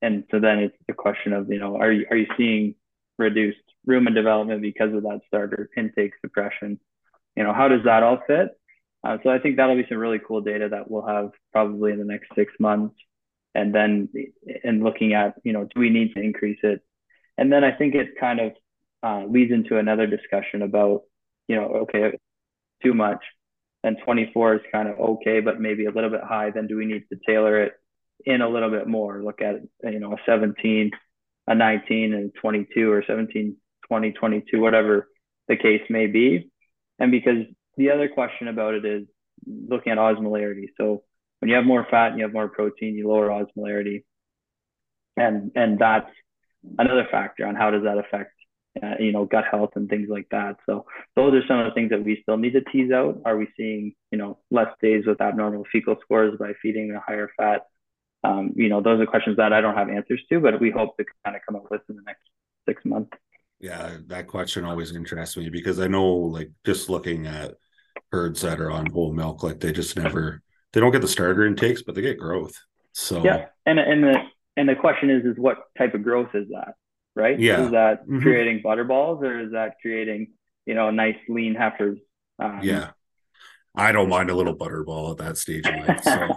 [0.00, 2.76] And so then it's the question of, you know, are you are you seeing
[3.18, 6.78] reduced rumen development because of that starter intake suppression?
[7.36, 8.48] You know, how does that all fit?
[9.04, 11.98] Uh, so I think that'll be some really cool data that we'll have probably in
[11.98, 12.94] the next six months.
[13.54, 14.08] And then
[14.64, 16.80] in looking at, you know, do we need to increase it?
[17.36, 18.52] And then I think it kind of
[19.02, 21.02] uh, leads into another discussion about,
[21.48, 22.18] you know, okay,
[22.82, 23.22] too much.
[23.84, 26.50] And 24 is kind of okay, but maybe a little bit high.
[26.50, 27.72] Then do we need to tailor it
[28.24, 29.22] in a little bit more?
[29.22, 30.90] Look at, you know, a 17,
[31.48, 33.56] a 19, and 22, or 17,
[33.88, 35.08] 20, 22, whatever
[35.48, 36.50] the case may be.
[36.98, 37.44] And because
[37.76, 39.06] the other question about it is
[39.46, 40.66] looking at osmolarity.
[40.78, 41.02] So
[41.40, 44.04] when you have more fat and you have more protein, you lower osmolarity.
[45.16, 46.10] And, and that's
[46.78, 48.32] another factor on how does that affect
[48.82, 50.56] uh, you know gut health and things like that.
[50.66, 53.20] So those are some of the things that we still need to tease out.
[53.24, 57.30] Are we seeing you know less days with abnormal fecal scores by feeding a higher
[57.36, 57.62] fat?
[58.24, 60.96] Um, you know those are questions that i don't have answers to but we hope
[60.96, 62.22] to kind of come up with in the next
[62.68, 63.10] six months.
[63.58, 67.54] Yeah that question always interests me because i know like just looking at
[68.12, 70.40] herds that are on whole milk like they just never
[70.72, 72.56] they don't get the starter intakes but they get growth.
[72.92, 74.22] So yeah and and the
[74.56, 76.74] and the question is, is what type of growth is that,
[77.14, 77.38] right?
[77.38, 77.64] Yeah.
[77.64, 78.20] Is that mm-hmm.
[78.20, 80.32] creating butterballs or is that creating,
[80.66, 81.98] you know, nice lean heifers?
[82.38, 82.90] Um, yeah.
[83.74, 86.02] I don't mind a little butterball at that stage of life.
[86.04, 86.28] So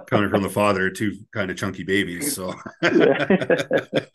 [0.06, 2.34] coming from the father of two kind of chunky babies.
[2.34, 4.10] So but,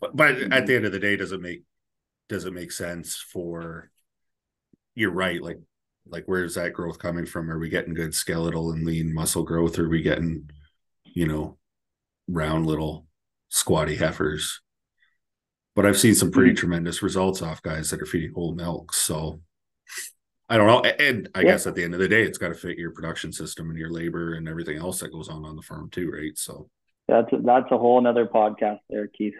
[0.14, 1.64] but at the end of the day, does it make
[2.30, 3.90] does it make sense for
[4.94, 5.60] you're right, like
[6.06, 7.50] like where's that growth coming from?
[7.50, 9.78] Are we getting good skeletal and lean muscle growth?
[9.78, 10.48] Or are we getting
[11.14, 11.58] you know,
[12.28, 13.06] round little
[13.52, 14.60] squatty heifers.
[15.76, 16.58] But I've seen some pretty mm-hmm.
[16.58, 18.92] tremendous results off guys that are feeding whole milk.
[18.94, 19.40] So
[20.48, 20.82] I don't know.
[20.82, 21.52] And I yeah.
[21.52, 23.78] guess at the end of the day, it's got to fit your production system and
[23.78, 26.36] your labor and everything else that goes on on the farm too, right?
[26.36, 26.68] So
[27.08, 29.34] that's a, that's a whole another podcast there, Keith.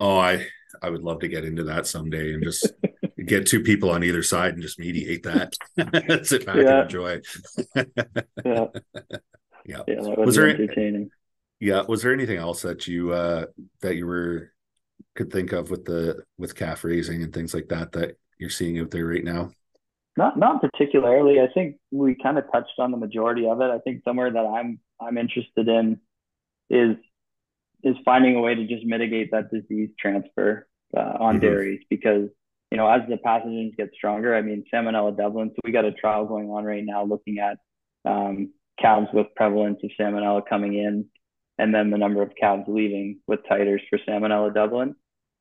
[0.00, 0.46] Oh, I
[0.82, 2.72] I would love to get into that someday and just
[3.26, 5.54] get two people on either side and just mediate that.
[6.26, 6.62] Sit back yeah.
[6.62, 7.20] and enjoy.
[7.74, 7.84] yeah
[9.66, 9.82] yeah.
[9.86, 11.10] Yeah, was there entertaining.
[11.60, 13.46] Yeah, was there anything else that you uh
[13.80, 14.52] that you were
[15.14, 18.78] could think of with the with calf raising and things like that that you're seeing
[18.78, 19.50] out there right now?
[20.16, 21.40] Not not particularly.
[21.40, 23.70] I think we kind of touched on the majority of it.
[23.70, 26.00] I think somewhere that I'm I'm interested in
[26.70, 26.96] is
[27.82, 31.40] is finding a way to just mitigate that disease transfer uh, on mm-hmm.
[31.40, 32.28] dairies because
[32.70, 34.34] you know as the pathogens get stronger.
[34.34, 35.50] I mean Salmonella Dublin.
[35.50, 37.58] So we got a trial going on right now looking at
[38.04, 41.06] um, calves with prevalence of salmonella coming in,
[41.58, 44.94] and then the number of calves leaving with titers for salmonella Dublin.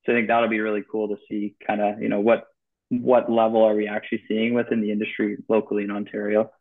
[0.06, 2.46] So I think that'll be really cool to see kind of, you know, what
[2.90, 6.52] what level are we actually seeing within the industry locally in Ontario?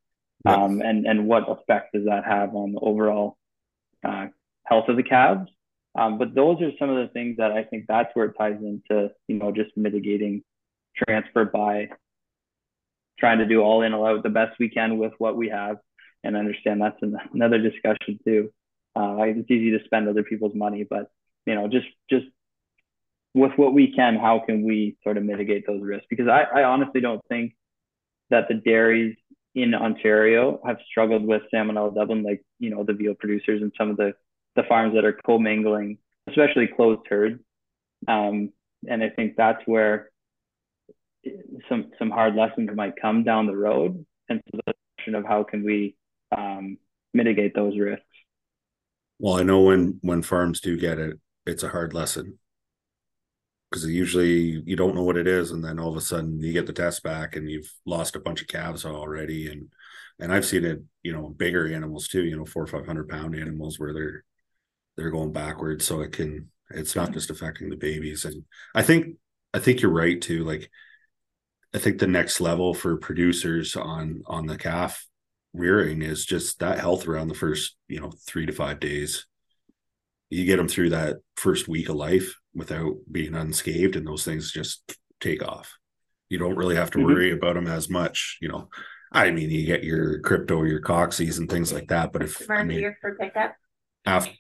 [0.45, 0.59] Yes.
[0.59, 3.39] Um, and, and what effect does that have on the overall
[4.05, 4.27] uh,
[4.65, 5.49] health of the calves?
[5.97, 8.59] Um, but those are some of the things that I think that's where it ties
[8.61, 10.43] into, you know, just mitigating
[10.97, 11.89] transfer by
[13.19, 15.77] trying to do all in, all out the best we can with what we have
[16.23, 17.01] and understand that's
[17.33, 18.53] another discussion too.
[18.97, 21.11] Uh, it's easy to spend other people's money, but
[21.45, 22.27] you know, just just
[23.35, 26.07] with what we can, how can we sort of mitigate those risks?
[26.09, 27.55] Because I, I honestly don't think
[28.31, 29.17] that the dairies
[29.55, 33.91] in Ontario have struggled with salmonella Dublin like you know the veal producers and some
[33.91, 34.15] of the
[34.55, 37.41] the farms that are commingling, especially closed herds.
[38.09, 38.53] Um,
[38.89, 40.11] and I think that's where
[41.69, 44.05] some some hard lessons might come down the road.
[44.29, 45.97] And so the question of how can we
[46.37, 46.79] um,
[47.15, 48.05] mitigate those risks.
[49.19, 52.39] Well, I know when when farms do get it, it's a hard lesson.
[53.71, 56.53] Because usually you don't know what it is, and then all of a sudden you
[56.53, 59.69] get the test back and you've lost a bunch of calves already, and
[60.21, 63.09] and I've seen it, you know, bigger animals too, you know, four or five hundred
[63.09, 64.25] pound animals where they're
[64.97, 68.45] they're going backwards, so it can it's not just affecting the babies, and
[68.75, 69.17] I think
[69.55, 70.71] I think you're right too, like.
[71.75, 75.07] I think the next level for producers on on the calf
[75.57, 79.27] rearing is just that health around the first you know three to five days
[80.29, 84.51] you get them through that first week of life without being unscathed and those things
[84.51, 85.79] just take off.
[86.29, 87.05] You don't really have to Mhm.
[87.05, 88.69] worry about them as much, you know.
[89.13, 92.55] I mean, you get your crypto, your coxies and things like that, but if I
[92.57, 93.55] Run mean here for pickup.
[94.05, 94.33] after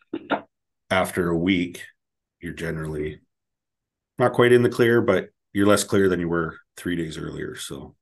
[0.90, 1.84] after a week,
[2.40, 3.20] you're generally
[4.18, 7.54] not quite in the clear, but you're less clear than you were three days earlier.
[7.54, 7.94] So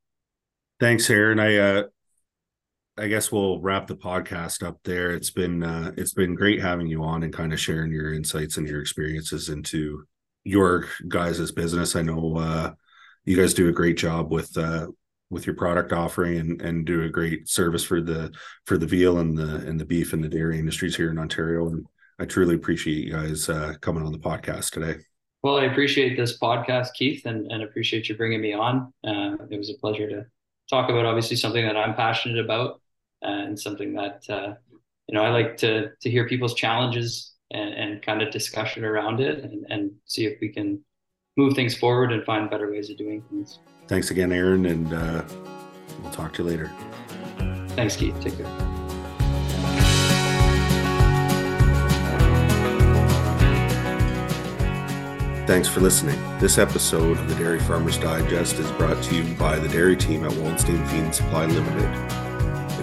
[0.81, 1.39] thanks, Aaron.
[1.39, 1.83] I uh
[2.97, 5.11] I guess we'll wrap the podcast up there.
[5.11, 8.57] It's been uh it's been great having you on and kind of sharing your insights
[8.57, 10.05] and your experiences into
[10.45, 11.97] your guys' business.
[11.97, 12.73] I know uh
[13.25, 14.87] you guys do a great job with uh
[15.29, 18.33] with your product offering and and do a great service for the
[18.65, 21.67] for the veal and the and the beef and the dairy industries here in Ontario.
[21.67, 21.87] And
[22.21, 25.01] I truly appreciate you guys uh coming on the podcast today.
[25.43, 28.95] Well, I appreciate this podcast, Keith, and, and appreciate you bringing me on.
[29.07, 30.25] Uh, it was a pleasure to
[30.71, 32.81] talk about obviously something that I'm passionate about
[33.25, 34.55] and something that uh,
[35.09, 39.21] you know I like to to hear people's challenges and, and kind of discussion around
[39.21, 40.81] it and, and see if we can
[41.37, 43.59] move things forward and find better ways of doing things.
[43.89, 45.23] Thanks again, Aaron, and uh
[46.03, 46.71] we'll talk to you later.
[47.71, 48.19] Thanks, Keith.
[48.21, 48.75] Take care.
[55.47, 56.19] Thanks for listening.
[56.39, 60.25] This episode of the Dairy Farmers Digest is brought to you by the dairy team
[60.25, 62.34] at Wallenstein Feed and Supply Limited.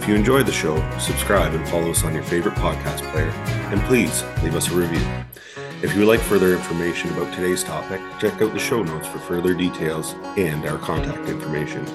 [0.02, 3.30] If you enjoyed the show, subscribe and follow us on your favorite podcast player,
[3.70, 5.08] and please leave us a review.
[5.84, 9.20] If you would like further information about today's topic, check out the show notes for
[9.20, 11.86] further details and our contact information.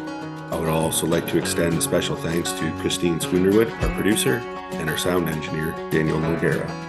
[0.53, 4.37] I would also like to extend a special thanks to Christine Schoonerwood, our producer,
[4.75, 6.86] and our sound engineer, Daniel Noguera.